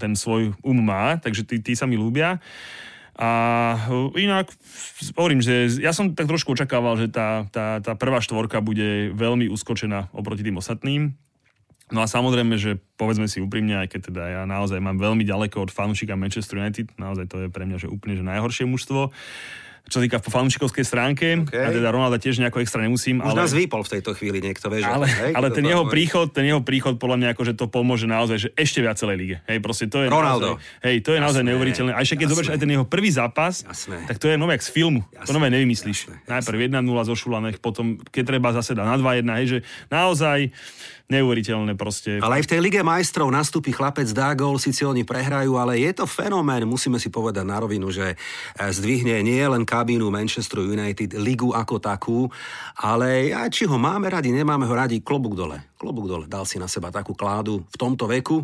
ten 0.00 0.16
svoj 0.16 0.56
um 0.64 0.78
má, 0.86 1.18
takže 1.18 1.42
tí, 1.42 1.58
tí 1.58 1.72
sa 1.74 1.90
mi 1.90 1.98
ľúbia. 1.98 2.38
A 3.16 3.30
inak 4.12 4.52
hovorím, 5.16 5.40
že 5.40 5.80
ja 5.80 5.96
som 5.96 6.12
tak 6.12 6.28
trošku 6.28 6.52
očakával, 6.52 7.00
že 7.00 7.08
tá, 7.08 7.48
tá, 7.48 7.80
tá 7.80 7.96
prvá 7.96 8.20
štvorka 8.20 8.60
bude 8.60 9.08
veľmi 9.16 9.48
uskočená 9.48 10.12
oproti 10.12 10.44
tým 10.44 10.60
ostatným. 10.60 11.16
No 11.86 12.02
a 12.02 12.10
samozrejme, 12.10 12.58
že 12.58 12.82
povedzme 12.98 13.30
si 13.30 13.38
úprimne, 13.38 13.78
aj 13.78 13.94
keď 13.94 14.00
teda 14.10 14.22
ja 14.26 14.42
naozaj 14.42 14.82
mám 14.82 14.98
veľmi 14.98 15.22
ďaleko 15.22 15.66
od 15.66 15.70
fanúšika 15.70 16.18
Manchester 16.18 16.58
United, 16.58 16.90
naozaj 16.98 17.30
to 17.30 17.46
je 17.46 17.48
pre 17.48 17.62
mňa 17.62 17.78
že 17.78 17.86
úplne 17.86 18.18
že 18.18 18.26
najhoršie 18.26 18.66
mužstvo, 18.66 19.14
čo 19.86 20.02
týka 20.02 20.18
po 20.18 20.34
fanúšikovskej 20.34 20.82
stránke. 20.82 21.46
Okay. 21.46 21.62
A 21.62 21.70
teda 21.70 21.94
Ronalda 21.94 22.18
tiež 22.18 22.42
nejako 22.42 22.58
extra 22.58 22.82
nemusím. 22.82 23.22
Už 23.22 23.38
ale... 23.38 23.46
nás 23.46 23.54
vypol 23.54 23.86
v 23.86 23.90
tejto 23.98 24.18
chvíli 24.18 24.42
niekto, 24.42 24.66
vieš. 24.66 24.82
Ale, 24.82 25.06
hej, 25.06 25.32
ale 25.38 25.48
ten 25.54 25.62
jeho, 25.62 25.86
príchod, 25.86 26.26
ten 26.34 26.42
jeho 26.42 26.58
príchod 26.58 26.98
podľa 26.98 27.22
mňa 27.22 27.28
akože 27.38 27.52
to 27.54 27.70
pomôže 27.70 28.10
naozaj, 28.10 28.36
že 28.42 28.48
ešte 28.58 28.82
viac 28.82 28.98
celej 28.98 29.16
lige. 29.22 29.36
Hej, 29.46 29.62
proste 29.62 29.86
to 29.86 30.02
je 30.02 30.10
Ronaldo. 30.10 30.58
Naozaj, 30.58 30.82
hej, 30.90 30.96
to 31.06 31.14
je 31.14 31.18
jasné, 31.22 31.26
naozaj 31.30 31.42
neuveriteľné. 31.46 31.92
A 31.94 32.02
ešte 32.02 32.18
keď 32.18 32.26
zoberieš 32.34 32.52
aj 32.58 32.60
ten 32.66 32.70
jeho 32.74 32.86
prvý 32.86 33.10
zápas, 33.14 33.62
jasné. 33.62 34.02
tak 34.10 34.18
to 34.18 34.26
je 34.26 34.34
nové 34.34 34.58
z 34.58 34.70
filmu. 34.74 35.06
Jasné, 35.14 35.26
to 35.30 35.32
nové 35.38 35.48
nevymyslíš. 35.54 35.98
Jasné, 36.10 36.18
Najprv 36.26 36.58
1-0 36.66 36.82
zo 37.06 37.14
Šulanech, 37.14 37.56
potom 37.62 38.02
keď 38.10 38.22
treba 38.26 38.50
zase 38.50 38.74
dá 38.74 38.82
na 38.82 38.98
2-1, 38.98 39.38
hej, 39.38 39.46
že 39.46 39.58
naozaj 39.86 40.50
neuveriteľné 41.06 41.78
proste. 41.78 42.18
Ale 42.18 42.42
aj 42.42 42.44
v 42.46 42.50
tej 42.50 42.60
Lige 42.62 42.82
majstrov 42.82 43.30
nastúpi 43.30 43.70
chlapec, 43.70 44.10
dá 44.10 44.34
gol, 44.34 44.58
síce 44.58 44.82
oni 44.82 45.06
prehrajú, 45.06 45.54
ale 45.54 45.78
je 45.78 45.92
to 45.94 46.04
fenomén, 46.06 46.66
musíme 46.66 46.98
si 46.98 47.10
povedať 47.10 47.46
na 47.46 47.62
rovinu, 47.62 47.90
že 47.94 48.14
e, 48.14 48.16
zdvihne 48.58 49.22
nie 49.22 49.42
len 49.42 49.62
kabínu 49.62 50.10
Manchester 50.10 50.66
United, 50.66 51.14
ligu 51.18 51.54
ako 51.54 51.76
takú, 51.78 52.20
ale 52.78 53.30
aj 53.30 53.48
či 53.54 53.62
ho 53.70 53.78
máme 53.78 54.10
radi, 54.10 54.34
nemáme 54.34 54.66
ho 54.66 54.74
radi, 54.74 54.98
klobúk 54.98 55.38
dole. 55.38 55.62
Klobúk 55.78 56.10
dole, 56.10 56.24
dal 56.26 56.42
si 56.42 56.58
na 56.58 56.66
seba 56.66 56.90
takú 56.90 57.14
kládu 57.14 57.62
v 57.62 57.76
tomto 57.78 58.10
veku, 58.10 58.42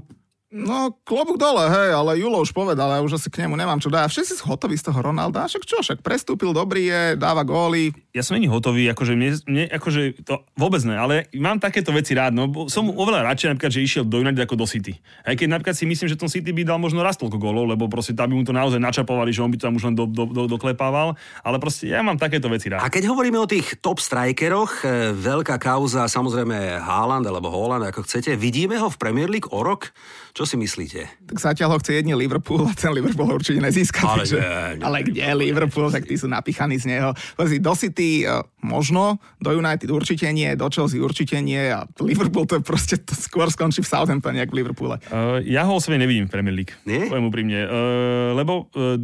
No, 0.52 0.92
klobúk 1.08 1.40
dole, 1.40 1.64
hej, 1.64 1.96
ale 1.96 2.20
Julo 2.20 2.44
už 2.44 2.52
povedal, 2.52 2.84
ja 2.92 3.00
už 3.00 3.16
asi 3.16 3.32
k 3.32 3.40
nemu 3.40 3.56
nemám 3.56 3.80
čo 3.80 3.88
dať. 3.88 4.04
Všetci 4.12 4.36
sú 4.36 4.52
hotoví 4.52 4.76
z 4.76 4.84
toho 4.84 5.00
Ronalda, 5.00 5.48
však 5.48 5.64
čo, 5.64 5.80
však 5.80 6.04
prestúpil, 6.04 6.52
dobrý 6.52 6.92
je, 6.92 7.02
dáva 7.16 7.40
góly. 7.40 7.88
Ja 8.12 8.20
som 8.20 8.36
není 8.36 8.44
hotový, 8.44 8.92
akože 8.92 9.16
mne, 9.16 9.40
mne 9.48 9.64
akože 9.72 10.28
to 10.28 10.44
vôbec 10.52 10.84
ne, 10.84 11.00
ale 11.00 11.32
mám 11.32 11.56
takéto 11.56 11.96
veci 11.96 12.12
rád, 12.12 12.36
no 12.36 12.68
som 12.68 12.92
oveľa 12.92 13.24
radšej 13.24 13.56
napríklad, 13.56 13.72
že 13.72 13.80
išiel 13.80 14.04
do 14.04 14.20
United 14.20 14.44
ako 14.44 14.60
do 14.60 14.68
City. 14.68 15.00
Aj 15.24 15.32
keď 15.32 15.48
napríklad 15.48 15.72
si 15.72 15.88
myslím, 15.88 16.12
že 16.12 16.20
tom 16.20 16.28
City 16.28 16.52
by 16.52 16.68
dal 16.68 16.76
možno 16.76 17.00
raz 17.00 17.16
toľko 17.16 17.40
gólov, 17.40 17.72
lebo 17.72 17.88
proste 17.88 18.12
tam 18.12 18.28
by 18.28 18.36
mu 18.36 18.44
to 18.44 18.52
naozaj 18.52 18.76
načapovali, 18.76 19.32
že 19.32 19.40
on 19.40 19.48
by 19.48 19.56
to 19.56 19.64
tam 19.64 19.80
už 19.80 19.84
len 19.88 19.96
do, 19.96 20.04
do, 20.04 20.28
do, 20.28 20.44
doklepával, 20.44 21.16
ale 21.40 21.56
proste 21.56 21.88
ja 21.88 22.04
mám 22.04 22.20
takéto 22.20 22.52
veci 22.52 22.68
rád. 22.68 22.84
A 22.84 22.92
keď 22.92 23.08
hovoríme 23.08 23.40
o 23.40 23.48
tých 23.48 23.80
top 23.80 23.96
strikeroch, 23.96 24.84
e, 24.84 25.16
veľká 25.16 25.56
kauza 25.56 26.04
samozrejme 26.04 26.84
Haaland 26.84 27.24
alebo 27.24 27.48
Holland, 27.48 27.88
ako 27.88 28.04
chcete, 28.04 28.36
vidíme 28.36 28.76
ho 28.76 28.92
v 28.92 29.00
Premier 29.00 29.32
League 29.32 29.48
o 29.48 29.64
rok? 29.64 29.88
Čo 30.36 30.44
si 30.44 30.60
myslíte? 30.60 31.28
Tak 31.32 31.40
zatiaľ 31.40 31.76
ho 31.76 31.80
chce 31.80 32.04
jedne 32.04 32.12
Liverpool 32.12 32.68
a 32.68 32.76
ten 32.76 32.92
Liverpool 32.92 33.32
určite 33.32 33.60
nezíska. 33.60 34.04
Ale, 34.04 34.28
takže, 34.28 34.36
nie, 34.36 34.80
nie, 34.80 34.84
ale 34.84 34.98
kde 35.00 35.24
Liverpool, 35.32 35.88
tak 35.88 36.04
tí 36.04 36.20
sú 36.20 36.28
napíchaní 36.28 36.76
z 36.76 36.92
neho. 36.92 37.16
Do 37.60 37.72
City 37.72 38.01
uh, 38.24 38.44
možno, 38.62 39.22
do 39.38 39.50
United 39.54 39.88
určite 39.90 40.28
nie, 40.30 40.52
do 40.54 40.68
Chelsea 40.68 41.02
určite 41.02 41.40
nie 41.40 41.60
a 41.70 41.88
Liverpool 42.02 42.44
to 42.44 42.58
je 42.58 42.62
proste 42.62 42.96
to 43.00 43.14
skôr 43.16 43.48
skončí 43.48 43.80
v 43.82 43.88
Southamptone, 43.88 44.42
ako 44.42 44.52
v 44.52 44.58
Liverpoole. 44.62 44.96
Uh, 45.08 45.40
ja 45.42 45.66
ho 45.66 45.78
osobne 45.78 46.02
nevidím 46.02 46.26
v 46.26 46.32
Premier 46.32 46.54
League. 46.54 46.74
Nie? 46.86 47.08
Poviem 47.08 47.28
úprimne. 47.30 47.58
Uh, 47.64 48.36
lebo 48.36 48.70
uh, 48.74 48.98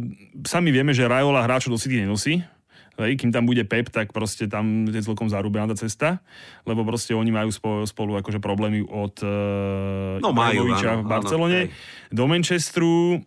sami 0.45 0.69
vieme, 0.69 0.93
že 0.93 1.07
Rajola 1.07 1.43
hráčov 1.45 1.75
do 1.75 1.79
City 1.81 2.01
nenosí 2.01 2.43
Hej, 2.99 3.15
kým 3.15 3.31
tam 3.31 3.47
bude 3.47 3.63
Pep, 3.63 3.87
tak 3.87 4.11
proste 4.11 4.51
tam 4.51 4.83
je 4.83 4.99
celkom 4.99 5.31
zarúbená 5.31 5.71
tá 5.71 5.75
cesta, 5.79 6.19
lebo 6.67 6.83
proste 6.83 7.15
oni 7.15 7.31
majú 7.31 7.47
spolu, 7.47 7.87
spolu 7.87 8.11
akože 8.19 8.43
problémy 8.43 8.83
od 8.83 9.15
uh, 9.23 10.19
no, 10.19 10.35
majú, 10.35 10.67
áno, 10.75 10.99
v 10.99 11.07
Barcelone 11.07 11.59
áno, 11.71 11.75
do 12.11 12.23
Manchesteru 12.27 13.23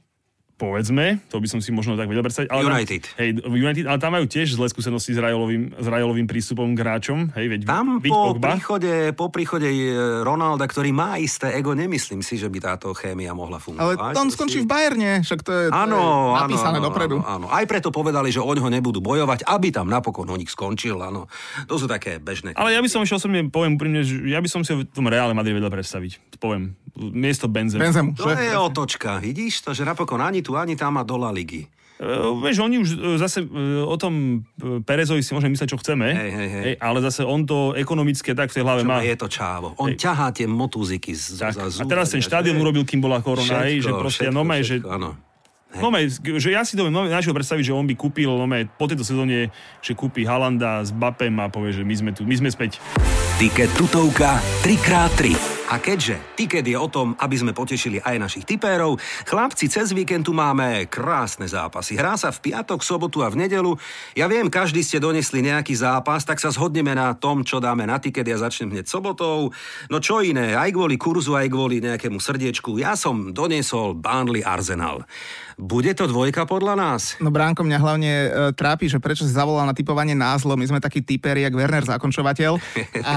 povedzme, 0.63 1.19
to 1.27 1.43
by 1.43 1.51
som 1.51 1.59
si 1.59 1.75
možno 1.75 1.99
tak 1.99 2.07
vedel 2.07 2.23
predstaviť. 2.23 2.47
Ale 2.55 2.63
United. 2.71 3.03
Tam, 3.03 3.19
hej, 3.19 3.29
United, 3.43 3.85
ale 3.91 3.99
tam 3.99 4.15
majú 4.15 4.31
tiež 4.31 4.55
zlé 4.55 4.71
skúsenosti 4.71 5.11
s 5.11 5.19
Rajolovým, 5.19 5.75
s 5.75 5.87
Rajolovým 5.91 6.31
prístupom 6.31 6.71
k 6.71 6.79
hráčom. 6.87 7.35
Hej, 7.35 7.47
veď, 7.51 7.61
tam 7.67 7.99
po 7.99 8.39
príchode, 8.39 8.95
po 9.19 9.27
príchode 9.35 9.67
e, 9.67 9.91
Ronalda, 10.23 10.71
ktorý 10.71 10.95
má 10.95 11.19
isté 11.19 11.51
ego, 11.59 11.75
nemyslím 11.75 12.23
si, 12.23 12.39
že 12.39 12.47
by 12.47 12.59
táto 12.63 12.95
chémia 12.95 13.35
mohla 13.35 13.59
fungovať. 13.59 13.99
Ale 13.99 14.15
on 14.23 14.31
skončí 14.31 14.63
si... 14.63 14.65
v 14.65 14.71
Bayerne, 14.71 15.27
však 15.27 15.41
to 15.43 15.51
je, 15.51 15.65
ano, 15.75 15.99
to 15.99 16.39
je 16.39 16.43
napísané 16.47 16.79
ano, 16.79 16.87
dopredu. 16.87 17.17
Áno, 17.27 17.51
aj 17.51 17.65
preto 17.67 17.91
povedali, 17.91 18.31
že 18.31 18.39
ho 18.39 18.69
nebudú 18.71 19.03
bojovať, 19.03 19.43
aby 19.51 19.75
tam 19.75 19.91
napokon 19.91 20.31
o 20.31 20.37
nich 20.39 20.53
skončil. 20.53 20.95
Áno. 21.03 21.27
To 21.67 21.75
sú 21.75 21.91
také 21.91 22.23
bežné. 22.23 22.55
Ale 22.55 22.71
ja 22.71 22.79
by 22.79 22.87
som 22.87 23.03
ešte 23.03 23.19
osobne 23.19 23.43
poviem 23.51 23.75
úprimne, 23.75 24.07
že 24.07 24.23
ja 24.31 24.39
by 24.39 24.47
som 24.47 24.63
si 24.63 24.77
v 24.77 24.87
tom 24.87 25.11
Reále 25.11 25.35
Madrid 25.35 25.59
vedel 25.59 25.73
predstaviť. 25.73 26.39
Poviem, 26.39 26.79
miesto 26.97 27.49
Benzemu. 27.49 27.81
Benzemu 27.81 28.11
to 28.17 28.31
je 28.33 28.53
otočka, 28.57 29.17
vidíš 29.19 29.65
to, 29.65 29.71
že 29.73 29.87
napokon 29.87 30.21
ani 30.21 30.45
tu, 30.45 30.57
ani 30.57 30.77
tam 30.77 31.01
a 31.01 31.05
dola 31.05 31.33
ligy. 31.33 31.69
Uh, 32.03 32.35
vieš, 32.43 32.59
oni 32.59 32.83
už 32.83 32.89
uh, 32.99 33.15
zase 33.15 33.47
uh, 33.47 33.87
o 33.87 33.95
tom 33.95 34.43
Perezovi 34.83 35.23
si 35.23 35.31
môžeme 35.39 35.55
mysleť, 35.55 35.71
čo 35.71 35.79
chceme, 35.79 36.11
hej, 36.11 36.31
hej, 36.35 36.49
hej. 36.51 36.65
Hej, 36.67 36.75
ale 36.83 36.99
zase 36.99 37.23
on 37.23 37.47
to 37.47 37.79
ekonomické 37.79 38.35
tak 38.35 38.51
v 38.51 38.59
tej 38.59 38.63
hlave 38.67 38.83
čo 38.83 38.91
má. 38.91 38.99
Je 39.07 39.15
to 39.15 39.29
čávo. 39.31 39.79
On 39.79 39.95
hej. 39.95 40.03
ťahá 40.03 40.35
tie 40.35 40.51
motúziky 40.51 41.15
z, 41.15 41.39
tak. 41.39 41.55
za 41.55 41.63
A 41.63 41.87
teraz 41.87 42.11
ten 42.11 42.19
štádion 42.19 42.59
urobil, 42.59 42.83
kým 42.83 42.99
bola 42.99 43.23
korona, 43.23 43.63
všetko, 43.63 43.67
hej, 43.71 43.77
že 43.87 43.91
proste 43.95 44.27
všetko, 44.27 44.35
normálne, 44.35 44.65
že... 44.67 44.77
Áno. 44.83 45.15
No, 45.73 45.89
že 46.37 46.53
ja 46.53 46.69
si 46.69 46.77
to 46.77 46.85
viem 46.85 46.93
našiel 46.93 47.33
predstaviť, 47.33 47.73
že 47.73 47.73
on 47.73 47.89
by 47.89 47.97
kúpil 47.97 48.29
no, 48.29 48.45
po 48.77 48.85
tejto 48.85 49.09
sezóne, 49.09 49.49
že 49.81 49.97
kúpi 49.97 50.29
Halanda 50.29 50.85
s 50.85 50.93
Bapem 50.93 51.33
a 51.41 51.49
povie, 51.49 51.73
že 51.73 51.81
my 51.81 51.95
sme 51.97 52.11
tu, 52.13 52.29
my 52.29 52.37
sme 52.37 52.53
späť. 52.53 52.77
Tiket 53.41 53.73
tutovka 53.73 54.37
3x3. 54.61 55.62
A 55.71 55.79
keďže 55.79 56.19
tiket 56.35 56.67
je 56.67 56.75
o 56.75 56.91
tom, 56.91 57.15
aby 57.23 57.39
sme 57.39 57.55
potešili 57.55 58.03
aj 58.03 58.17
našich 58.19 58.45
tipérov, 58.49 58.99
chlapci, 59.29 59.71
cez 59.71 59.95
víkend 59.95 60.27
tu 60.27 60.35
máme 60.35 60.91
krásne 60.91 61.47
zápasy. 61.47 61.95
Hrá 61.95 62.19
sa 62.19 62.35
v 62.35 62.51
piatok, 62.51 62.83
sobotu 62.83 63.23
a 63.23 63.31
v 63.31 63.47
nedelu. 63.47 63.79
Ja 64.19 64.27
viem, 64.27 64.51
každý 64.51 64.83
ste 64.83 64.99
donesli 64.99 65.45
nejaký 65.45 65.79
zápas, 65.79 66.27
tak 66.27 66.43
sa 66.43 66.51
zhodneme 66.51 66.91
na 66.99 67.15
tom, 67.15 67.47
čo 67.47 67.63
dáme 67.63 67.87
na 67.87 68.03
tiket. 68.03 68.27
Ja 68.27 68.43
začnem 68.43 68.75
hneď 68.75 68.91
sobotou. 68.91 69.55
No 69.87 69.97
čo 70.03 70.19
iné, 70.25 70.59
aj 70.59 70.75
kvôli 70.75 70.99
kurzu, 70.99 71.39
aj 71.39 71.47
kvôli 71.47 71.79
nejakému 71.79 72.19
srdiečku. 72.19 72.83
Ja 72.83 72.99
som 72.99 73.31
doniesol 73.31 73.95
Burnley 73.95 74.43
Arsenal. 74.43 75.07
Bude 75.61 75.93
to 75.93 76.09
dvojka 76.09 76.49
podľa 76.49 76.75
nás? 76.75 77.21
No 77.21 77.29
Bránko, 77.29 77.63
mňa 77.63 77.79
hlavne 77.79 78.11
e, 78.11 78.29
trápi, 78.57 78.89
že 78.89 78.99
prečo 78.99 79.29
si 79.29 79.33
zavolal 79.33 79.69
na 79.69 79.77
typovanie 79.77 80.17
názlo. 80.17 80.57
My 80.57 80.65
sme 80.65 80.81
takí 80.81 81.05
typeri, 81.05 81.45
jak 81.45 81.55
Werner 81.55 81.85
zakončovateľ. 81.85 82.53
A... 83.07 83.13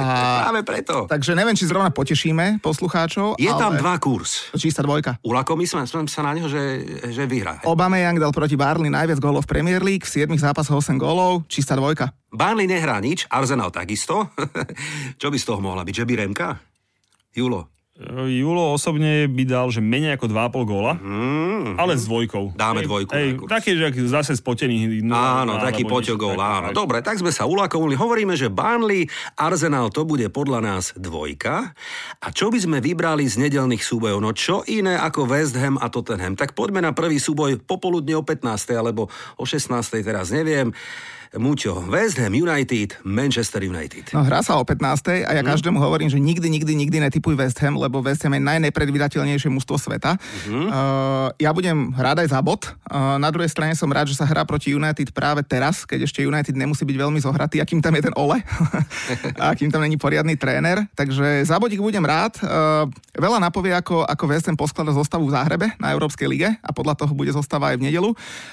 Práve 0.46 0.62
preto. 0.68 0.96
Takže 1.08 1.34
neviem, 1.34 1.56
či 1.56 1.66
zrovna 1.66 1.90
potešíme 2.36 2.60
poslucháčov. 2.60 3.40
Je 3.40 3.48
ale... 3.48 3.60
tam 3.60 3.72
dva 3.80 3.96
kurz. 3.98 4.52
Čistá 4.56 4.84
dvojka. 4.84 5.18
Ulakom 5.24 5.60
sme 5.64 5.88
sa 5.88 6.22
na 6.24 6.32
neho, 6.36 6.52
že, 6.52 6.84
že 7.16 7.24
vyhrá. 7.24 7.64
Obama 7.64 7.96
Young 7.96 8.20
dal 8.20 8.36
proti 8.36 8.60
Barley 8.60 8.92
najviac 8.92 9.20
gólov 9.24 9.48
v 9.48 9.52
Premier 9.56 9.82
League, 9.82 10.04
v 10.04 10.28
7 10.28 10.36
zápasoch 10.36 10.84
8 10.84 11.00
gólov, 11.00 11.48
čistá 11.48 11.80
dvojka. 11.80 12.12
Barley 12.36 12.68
nehrá 12.68 13.00
nič, 13.00 13.24
Arsenal 13.32 13.72
takisto. 13.72 14.28
Čo 15.22 15.32
by 15.32 15.38
z 15.40 15.46
toho 15.48 15.60
mohla 15.64 15.88
byť? 15.88 15.96
Že 16.04 16.06
by 16.06 16.14
Remka? 16.20 16.50
Julo, 17.36 17.75
Julo 17.96 18.76
osobne 18.76 19.24
by 19.32 19.44
dal, 19.48 19.72
že 19.72 19.80
menej 19.80 20.20
ako 20.20 20.28
2,5 20.28 20.68
góla, 20.68 21.00
mm, 21.00 21.80
ale 21.80 21.96
s 21.96 22.04
dvojkou. 22.04 22.52
Dáme 22.52 22.84
ej, 22.84 22.88
dvojku. 22.92 23.12
Ej, 23.16 23.30
taký, 23.48 23.72
že 23.80 23.88
zase 24.12 24.36
spotený. 24.36 25.00
No, 25.00 25.16
áno, 25.16 25.56
taký 25.64 25.88
poťogol, 25.88 26.36
áno. 26.36 26.76
Dobre, 26.76 27.00
tak 27.00 27.24
sme 27.24 27.32
sa 27.32 27.48
ulakovali. 27.48 27.96
Hovoríme, 27.96 28.36
že 28.36 28.52
Burnley, 28.52 29.08
Arsenal 29.40 29.96
to 29.96 30.04
bude 30.04 30.28
podľa 30.28 30.60
nás 30.60 30.92
dvojka. 31.00 31.72
A 32.20 32.28
čo 32.36 32.52
by 32.52 32.60
sme 32.60 32.78
vybrali 32.84 33.24
z 33.32 33.40
nedelných 33.48 33.80
súbojov? 33.80 34.20
No 34.20 34.36
čo 34.36 34.68
iné 34.68 35.00
ako 35.00 35.32
West 35.32 35.56
Ham 35.56 35.80
a 35.80 35.88
Tottenham? 35.88 36.36
Tak 36.36 36.52
poďme 36.52 36.84
na 36.84 36.92
prvý 36.92 37.16
súboj 37.16 37.64
popoludne 37.64 38.20
o 38.20 38.28
15. 38.28 38.76
alebo 38.76 39.08
o 39.40 39.48
16. 39.48 39.72
teraz 40.04 40.36
neviem. 40.36 40.76
Muťo, 41.34 41.90
West 41.90 42.22
Ham 42.22 42.38
United, 42.38 43.02
Manchester 43.02 43.66
United. 43.66 44.14
No 44.14 44.22
hrá 44.22 44.46
sa 44.46 44.62
o 44.62 44.64
15. 44.64 45.26
a 45.26 45.32
ja 45.34 45.42
hmm. 45.42 45.50
každému 45.50 45.78
hovorím, 45.82 46.14
že 46.14 46.22
nikdy, 46.22 46.48
nikdy, 46.48 46.78
nikdy 46.78 46.98
netypuj 47.02 47.34
West 47.34 47.58
Ham, 47.66 47.82
lebo 47.82 48.06
West 48.06 48.22
Ham 48.22 48.38
je 48.38 48.42
najnepredvydateľnejšie 48.46 49.50
mužstvo 49.50 49.82
sveta. 49.82 50.16
Uh, 50.48 51.34
ja 51.42 51.52
budem 51.52 51.92
rád 51.98 52.22
aj 52.22 52.30
za 52.32 52.40
bod. 52.46 52.70
Uh, 52.86 53.18
na 53.18 53.34
druhej 53.34 53.50
strane 53.50 53.74
som 53.74 53.90
rád, 53.90 54.12
že 54.12 54.18
sa 54.20 54.30
hrá 54.30 54.46
proti 54.46 54.72
United 54.72 55.12
práve 55.12 55.42
teraz, 55.42 55.84
keď 55.84 56.06
ešte 56.06 56.22
United 56.22 56.54
nemusí 56.54 56.86
byť 56.86 56.98
veľmi 56.98 57.20
zohratý, 57.20 57.60
akým 57.60 57.82
tam 57.82 57.98
je 57.98 58.12
ten 58.12 58.16
Ole 58.16 58.40
a 59.42 59.52
akým 59.52 59.74
tam 59.74 59.82
není 59.82 59.98
poriadny 59.98 60.38
tréner. 60.38 60.86
Takže 60.94 61.44
za 61.44 61.58
bodík 61.58 61.82
budem 61.82 62.06
rád. 62.06 62.38
Uh, 62.40 62.86
veľa 63.18 63.42
napovie, 63.42 63.74
ako, 63.74 64.06
ako 64.06 64.24
West 64.30 64.46
Ham 64.48 64.58
posklada 64.60 64.94
zostavu 64.94 65.28
v 65.28 65.36
Záhrebe 65.36 65.68
na 65.82 65.92
Európskej 65.92 66.28
lige 66.30 66.50
a 66.62 66.70
podľa 66.72 66.96
toho 67.00 67.12
bude 67.18 67.34
zostava 67.34 67.74
aj 67.74 67.82
v 67.82 67.86
nedelu. 67.90 68.12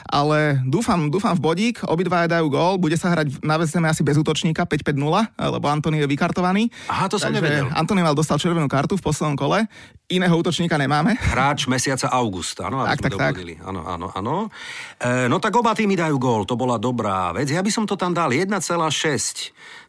Ale 0.08 0.62
dúfam, 0.66 1.12
dúfam 1.12 1.36
v 1.36 1.44
bodík, 1.44 1.76
obidva 1.86 2.24
dajú 2.28 2.48
gól, 2.62 2.78
bude 2.78 2.94
sa 2.94 3.10
hrať 3.10 3.42
na 3.42 3.58
West 3.58 3.74
asi 3.74 4.02
bez 4.06 4.14
útočníka 4.14 4.62
5-5-0, 4.62 4.94
lebo 5.34 5.66
Antony 5.66 5.98
je 5.98 6.06
vykartovaný. 6.06 6.70
Aha, 6.86 7.10
to 7.10 7.18
som 7.18 7.34
nevedel. 7.34 7.66
Antony 7.74 8.06
mal 8.06 8.14
dostal 8.14 8.38
červenú 8.38 8.70
kartu 8.70 8.94
v 8.94 9.02
poslednom 9.02 9.34
kole, 9.34 9.66
iného 10.06 10.30
útočníka 10.30 10.78
nemáme. 10.78 11.18
Hráč 11.18 11.66
mesiaca 11.66 12.06
august, 12.14 12.62
áno, 12.62 12.86
tak, 12.86 13.02
tak, 13.02 13.18
tak. 13.18 13.34
Áno, 13.66 13.82
áno, 13.82 14.06
áno. 14.14 14.34
E, 15.00 15.26
no 15.26 15.42
tak 15.42 15.58
oba 15.58 15.74
týmy 15.74 15.98
dajú 15.98 16.16
gól, 16.22 16.46
to 16.46 16.54
bola 16.54 16.78
dobrá 16.78 17.34
vec. 17.34 17.50
Ja 17.50 17.64
by 17.64 17.70
som 17.72 17.84
to 17.88 17.98
tam 17.98 18.14
dal 18.14 18.30
1,6 18.30 18.54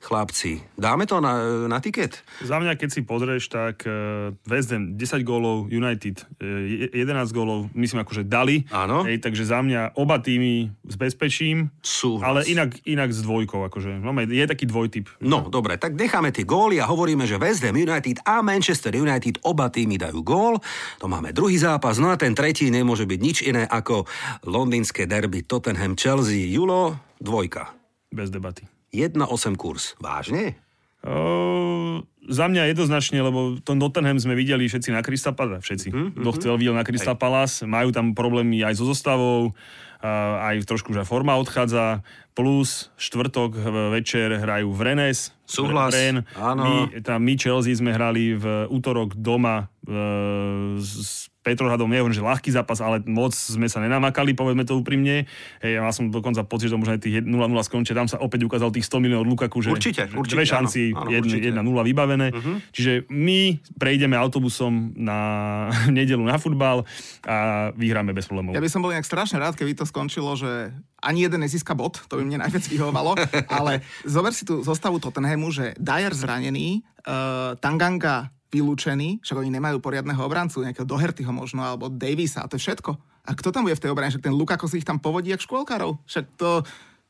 chlapci. 0.03 0.59
Dáme 0.75 1.07
to 1.07 1.23
na, 1.23 1.63
na 1.71 1.79
tiket? 1.79 2.19
Za 2.43 2.59
mňa, 2.59 2.75
keď 2.75 2.89
si 2.91 3.01
pozrieš, 3.07 3.47
tak 3.47 3.87
uh, 3.87 4.35
West 4.43 4.75
Ham 4.75 4.99
10 4.99 5.23
gólov, 5.23 5.71
United 5.71 6.27
uh, 6.43 6.91
11 6.91 7.31
gólov, 7.31 7.71
myslím 7.71 8.03
akože 8.03 8.27
dali. 8.27 8.67
Áno. 8.67 9.07
Hej, 9.07 9.23
takže 9.23 9.47
za 9.47 9.63
mňa 9.63 9.95
oba 9.95 10.19
týmy 10.19 10.75
s 10.83 10.95
bezpečím, 10.99 11.71
Súhlas. 11.79 12.27
ale 12.27 12.39
inak, 12.51 12.75
inak 12.83 13.15
s 13.15 13.23
dvojkou. 13.23 13.63
Akože. 13.71 14.03
No, 14.03 14.11
je 14.19 14.43
taký 14.43 14.67
dvojtyp. 14.67 15.23
No, 15.23 15.47
dobre, 15.47 15.79
tak 15.79 15.95
necháme 15.95 16.35
tie 16.35 16.43
góly 16.43 16.83
a 16.83 16.85
hovoríme, 16.85 17.23
že 17.23 17.39
West 17.39 17.63
Ham 17.63 17.79
United 17.79 18.19
a 18.27 18.43
Manchester 18.43 18.91
United 18.91 19.39
oba 19.47 19.71
týmy 19.71 19.95
dajú 19.95 20.19
gól. 20.19 20.59
To 20.99 21.07
máme 21.07 21.31
druhý 21.31 21.55
zápas, 21.55 21.95
no 22.03 22.11
a 22.11 22.19
ten 22.19 22.35
tretí 22.35 22.67
nemôže 22.67 23.07
byť 23.07 23.19
nič 23.23 23.37
iné 23.47 23.63
ako 23.63 24.03
londýnske 24.43 25.07
derby 25.07 25.47
Tottenham-Chelsea. 25.47 26.51
Julo, 26.51 26.99
dvojka. 27.23 27.71
Bez 28.11 28.29
debaty. 28.29 28.72
1,8 28.93 29.57
kurz. 29.57 29.97
Vážne? 29.97 30.61
Uh, 31.03 31.99
za 32.23 32.47
mňa 32.47 32.71
jednoznačne, 32.71 33.19
lebo 33.19 33.59
to 33.59 33.75
Nottingham 33.75 34.15
sme 34.15 34.39
videli 34.39 34.71
všetci 34.71 34.95
na 34.95 35.03
Krista 35.03 35.35
Palace, 35.35 35.65
všetci. 35.65 35.87
Mm-hmm. 35.91 36.21
Kto 36.23 36.29
chcel, 36.39 36.53
videl 36.55 36.77
na 36.77 36.87
Krista 36.87 37.11
Palace. 37.17 37.67
Majú 37.67 37.91
tam 37.91 38.15
problémy 38.15 38.63
aj 38.63 38.79
so 38.79 38.87
zostavou, 38.87 39.51
uh, 39.51 40.47
aj 40.47 40.63
trošku, 40.63 40.95
že 40.95 41.03
forma 41.03 41.35
odchádza. 41.35 42.05
Plus 42.33 42.89
štvrtok 42.97 43.61
večer 43.93 44.33
hrajú 44.33 44.73
v 44.73 44.81
Rennes. 44.81 45.35
Súhlas, 45.45 45.93
Ren. 45.93 46.25
áno. 46.33 46.61
My, 46.65 47.03
tam 47.05 47.21
my 47.21 47.37
Chelsea 47.37 47.77
sme 47.77 47.93
hrali 47.93 48.33
v 48.33 48.65
útorok 48.71 49.13
doma 49.13 49.69
uh, 49.85 50.79
s 50.81 51.32
Petrohradom 51.43 51.91
je 51.91 52.01
že 52.15 52.23
ľahký 52.23 52.49
zápas, 52.55 52.79
ale 52.79 53.03
moc 53.03 53.35
sme 53.35 53.67
sa 53.67 53.83
nenamakali, 53.83 54.31
povedzme 54.31 54.63
to 54.63 54.79
úprimne. 54.79 55.27
Hej, 55.59 55.71
ja 55.75 55.91
som 55.91 56.07
dokonca 56.07 56.47
pocit, 56.47 56.71
že 56.71 56.79
možno 56.79 56.95
aj 56.95 57.03
tých 57.03 57.19
0-0 57.19 57.35
skončia, 57.67 57.91
tam 57.93 58.07
sa 58.07 58.23
opäť 58.23 58.47
ukázal 58.47 58.71
tých 58.71 58.87
100 58.87 59.03
miliónov 59.03 59.27
Lukaku, 59.27 59.59
že, 59.59 59.75
určite, 59.75 60.07
že 60.07 60.15
určite, 60.15 60.39
dve 60.39 60.45
šanci, 60.47 60.81
áno, 60.95 61.03
áno, 61.03 61.11
jedna, 61.11 61.27
určite. 61.27 61.45
jedna 61.51 61.61
nula 61.61 61.81
vybavené. 61.83 62.27
Uh-huh. 62.31 62.57
Čiže 62.71 63.11
my 63.11 63.59
prejdeme 63.75 64.15
autobusom 64.15 64.95
na 64.95 65.19
nedelu 65.97 66.23
na 66.23 66.39
futbal 66.39 66.87
a 67.27 67.69
vyhráme 67.75 68.15
bez 68.15 68.31
problémov. 68.31 68.55
Ja 68.55 68.63
by 68.63 68.71
som 68.71 68.79
bol 68.79 68.95
nejak 68.95 69.07
strašne 69.07 69.43
rád, 69.43 69.59
keby 69.59 69.75
to 69.75 69.83
skončilo, 69.83 70.39
že 70.39 70.71
ani 71.03 71.27
jeden 71.27 71.43
nezíska 71.43 71.75
bod, 71.75 71.99
to 72.07 72.15
by 72.15 72.23
mne 72.23 72.39
najviac 72.47 72.63
vyhovovalo, 72.71 73.19
ale 73.51 73.83
zober 74.07 74.31
si 74.31 74.47
tú 74.47 74.63
zostavu 74.63 75.03
Tottenhamu, 75.03 75.51
že 75.51 75.75
Dyer 75.75 76.15
zranený, 76.15 76.87
uh, 77.03 77.59
Tanganga 77.59 78.31
vylúčený, 78.53 79.25
však 79.25 79.41
oni 79.41 79.49
nemajú 79.49 79.81
poriadneho 79.81 80.21
obrancu, 80.21 80.61
nejakého 80.61 80.85
Dohertyho 80.85 81.33
možno, 81.33 81.65
alebo 81.65 81.89
Davisa, 81.89 82.45
a 82.45 82.49
to 82.49 82.61
je 82.61 82.69
všetko. 82.69 82.93
A 83.25 83.33
kto 83.33 83.49
tam 83.49 83.65
bude 83.65 83.73
v 83.73 83.83
tej 83.83 83.91
obrane? 83.91 84.13
Však 84.13 84.29
ten 84.29 84.35
Lukako 84.35 84.69
si 84.69 84.83
ich 84.83 84.87
tam 84.87 85.01
povodí 85.01 85.31
jak 85.33 85.41
škôlkarov. 85.41 85.97
Však 86.05 86.25
to 86.37 86.61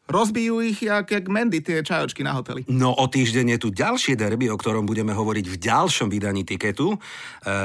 rozbijú 0.08 0.60
ich 0.60 0.84
jak, 0.84 1.08
jak 1.08 1.26
Mendy, 1.32 1.64
tie 1.64 1.80
čajočky 1.80 2.28
na 2.28 2.36
hoteli. 2.36 2.68
No 2.68 2.92
o 2.92 3.06
týždeň 3.08 3.56
je 3.56 3.60
tu 3.60 3.70
ďalšie 3.72 4.20
derby, 4.20 4.52
o 4.52 4.60
ktorom 4.60 4.84
budeme 4.84 5.16
hovoriť 5.16 5.46
v 5.48 5.56
ďalšom 5.58 6.12
vydaní 6.12 6.44
tiketu. 6.44 6.96
Uh, 6.96 7.00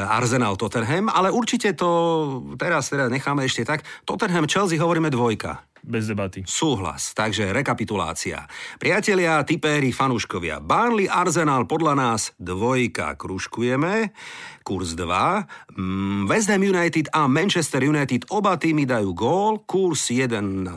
Arsenal 0.06 0.54
Tottenham, 0.54 1.10
ale 1.10 1.34
určite 1.34 1.74
to 1.74 1.90
teraz 2.54 2.94
teda 2.94 3.10
necháme 3.10 3.42
ešte 3.42 3.66
tak. 3.66 3.82
Tottenham 4.06 4.46
Chelsea 4.46 4.78
hovoríme 4.78 5.10
dvojka. 5.10 5.66
Bez 5.88 6.04
debaty. 6.04 6.44
Súhlas, 6.44 7.16
takže 7.16 7.48
rekapitulácia. 7.48 8.44
Priatelia, 8.76 9.40
tipéri, 9.40 9.88
fanúškovia. 9.88 10.60
Burnley 10.60 11.08
Arsenal 11.08 11.64
podľa 11.64 11.96
nás 11.96 12.36
dvojka 12.36 13.16
kružkujeme. 13.16 14.12
Kurs 14.68 14.92
2. 14.92 15.48
Mm, 15.80 16.28
West 16.28 16.52
Ham 16.52 16.60
United 16.60 17.08
a 17.16 17.24
Manchester 17.24 17.80
United 17.88 18.28
oba 18.28 18.60
týmy 18.60 18.84
dajú 18.84 19.16
gól. 19.16 19.64
Kurs 19.64 20.12
1,6 20.12 20.68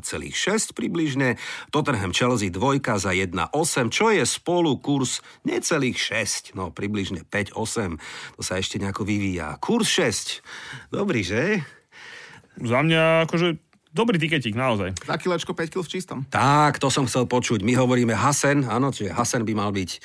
približne. 0.72 1.36
Tottenham 1.76 2.16
Chelsea 2.16 2.48
dvojka 2.48 2.96
za 2.96 3.12
1,8, 3.12 3.92
čo 3.92 4.16
je 4.16 4.24
spolu 4.24 4.80
kurs 4.80 5.20
necelých 5.44 6.00
6. 6.00 6.56
No 6.56 6.72
približne 6.72 7.28
5,8. 7.28 8.00
To 8.40 8.42
sa 8.48 8.64
ešte 8.64 8.80
nejako 8.80 9.04
vyvíja. 9.04 9.60
Kurs 9.60 9.92
6. 9.92 10.40
Dobrý, 10.88 11.20
že? 11.20 11.68
Za 12.64 12.80
mňa 12.80 13.28
akože 13.28 13.71
Dobrý 13.92 14.16
tiketík, 14.16 14.56
naozaj. 14.56 14.96
Za 15.04 15.20
kilečko 15.20 15.52
5 15.52 15.68
kg 15.68 15.84
v 15.84 15.92
čistom. 15.92 16.18
Tak, 16.32 16.80
to 16.80 16.88
som 16.88 17.12
chcel 17.12 17.28
počuť. 17.28 17.60
My 17.60 17.76
hovoríme 17.76 18.16
Hasen, 18.16 18.64
áno, 18.64 18.88
čiže 18.88 19.12
Hasen 19.12 19.44
by 19.44 19.52
mal 19.52 19.76
byť 19.76 20.00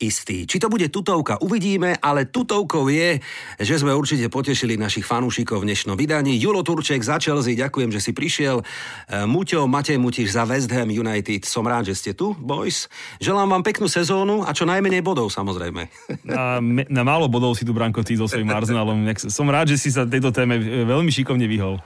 istý. 0.00 0.48
Či 0.48 0.56
to 0.56 0.72
bude 0.72 0.88
tutovka, 0.88 1.36
uvidíme, 1.44 2.00
ale 2.00 2.32
tutovkou 2.32 2.88
je, 2.88 3.20
že 3.60 3.76
sme 3.76 3.92
určite 3.92 4.32
potešili 4.32 4.80
našich 4.80 5.04
fanúšikov 5.04 5.60
v 5.60 5.68
dnešnom 5.68 6.00
vydaní. 6.00 6.40
Julo 6.40 6.64
Turček 6.64 7.04
za 7.04 7.20
Chelsea, 7.20 7.60
ďakujem, 7.60 7.92
že 7.92 8.00
si 8.00 8.16
prišiel. 8.16 8.64
E, 9.04 9.28
Muťo, 9.28 9.68
Matej 9.68 10.00
Mutiš 10.00 10.32
za 10.32 10.48
West 10.48 10.72
Ham 10.72 10.88
United. 10.88 11.44
Som 11.44 11.68
rád, 11.68 11.92
že 11.92 11.94
ste 12.00 12.10
tu, 12.16 12.32
boys. 12.40 12.88
Želám 13.20 13.52
vám 13.52 13.62
peknú 13.68 13.84
sezónu 13.84 14.48
a 14.48 14.56
čo 14.56 14.64
najmenej 14.64 15.04
bodov, 15.04 15.28
samozrejme. 15.28 15.92
Na, 16.24 16.56
na 16.88 17.02
málo 17.04 17.28
bodov 17.28 17.52
si 17.52 17.68
tu, 17.68 17.76
Branko, 17.76 18.00
ty 18.00 18.16
so 18.16 18.24
svojím 18.24 18.48
Arsenalom. 18.48 19.04
Som 19.28 19.52
rád, 19.52 19.68
že 19.68 19.76
si 19.76 19.92
sa 19.92 20.08
tejto 20.08 20.32
téme 20.32 20.56
veľmi 20.88 21.12
šikovne 21.12 21.44
vyhol. 21.44 21.76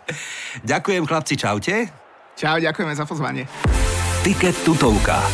Ďakujem, 0.62 1.02
chlapci, 1.10 1.39
čaute. 1.40 1.88
Čau, 2.36 2.60
ďakujeme 2.60 2.92
za 2.92 3.08
pozvanie. 3.08 3.48
Tiket 4.20 4.60
tutovka. 4.60 5.24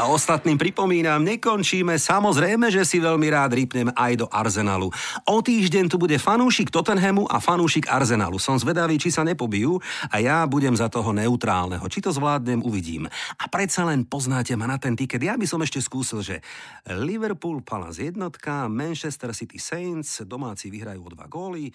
A 0.00 0.08
ostatným 0.08 0.56
pripomínam, 0.56 1.20
nekončíme. 1.20 2.00
Samozrejme, 2.00 2.72
že 2.72 2.88
si 2.88 3.04
veľmi 3.04 3.28
rád 3.28 3.52
rýpnem 3.52 3.92
aj 3.92 4.24
do 4.24 4.26
Arsenalu. 4.32 4.88
O 5.28 5.36
týždeň 5.44 5.92
tu 5.92 6.00
bude 6.00 6.16
fanúšik 6.16 6.72
Tottenhamu 6.72 7.28
a 7.28 7.36
fanúšik 7.36 7.84
Arsenalu. 7.84 8.40
Som 8.40 8.56
zvedavý, 8.56 8.96
či 8.96 9.12
sa 9.12 9.28
nepobijú 9.28 9.76
a 10.08 10.16
ja 10.24 10.48
budem 10.48 10.72
za 10.72 10.88
toho 10.88 11.12
neutrálneho. 11.12 11.84
Či 11.84 12.00
to 12.00 12.16
zvládnem, 12.16 12.64
uvidím. 12.64 13.12
A 13.36 13.44
predsa 13.52 13.84
len 13.84 14.08
poznáte 14.08 14.56
ma 14.56 14.64
na 14.64 14.80
ten 14.80 14.96
tiket. 14.96 15.20
Ja 15.20 15.36
by 15.36 15.44
som 15.44 15.60
ešte 15.60 15.84
skúsil, 15.84 16.24
že 16.24 16.40
Liverpool 16.88 17.60
Palace 17.60 18.08
jednotka, 18.08 18.72
Manchester 18.72 19.36
City 19.36 19.60
Saints, 19.60 20.24
domáci 20.24 20.72
vyhrajú 20.72 21.04
o 21.04 21.12
dva 21.12 21.28
góly, 21.28 21.68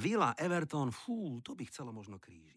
Villa 0.00 0.32
Everton, 0.40 0.88
fú, 0.88 1.44
to 1.44 1.52
by 1.52 1.68
chcelo 1.68 1.92
možno 1.92 2.16
krížiť. 2.16 2.55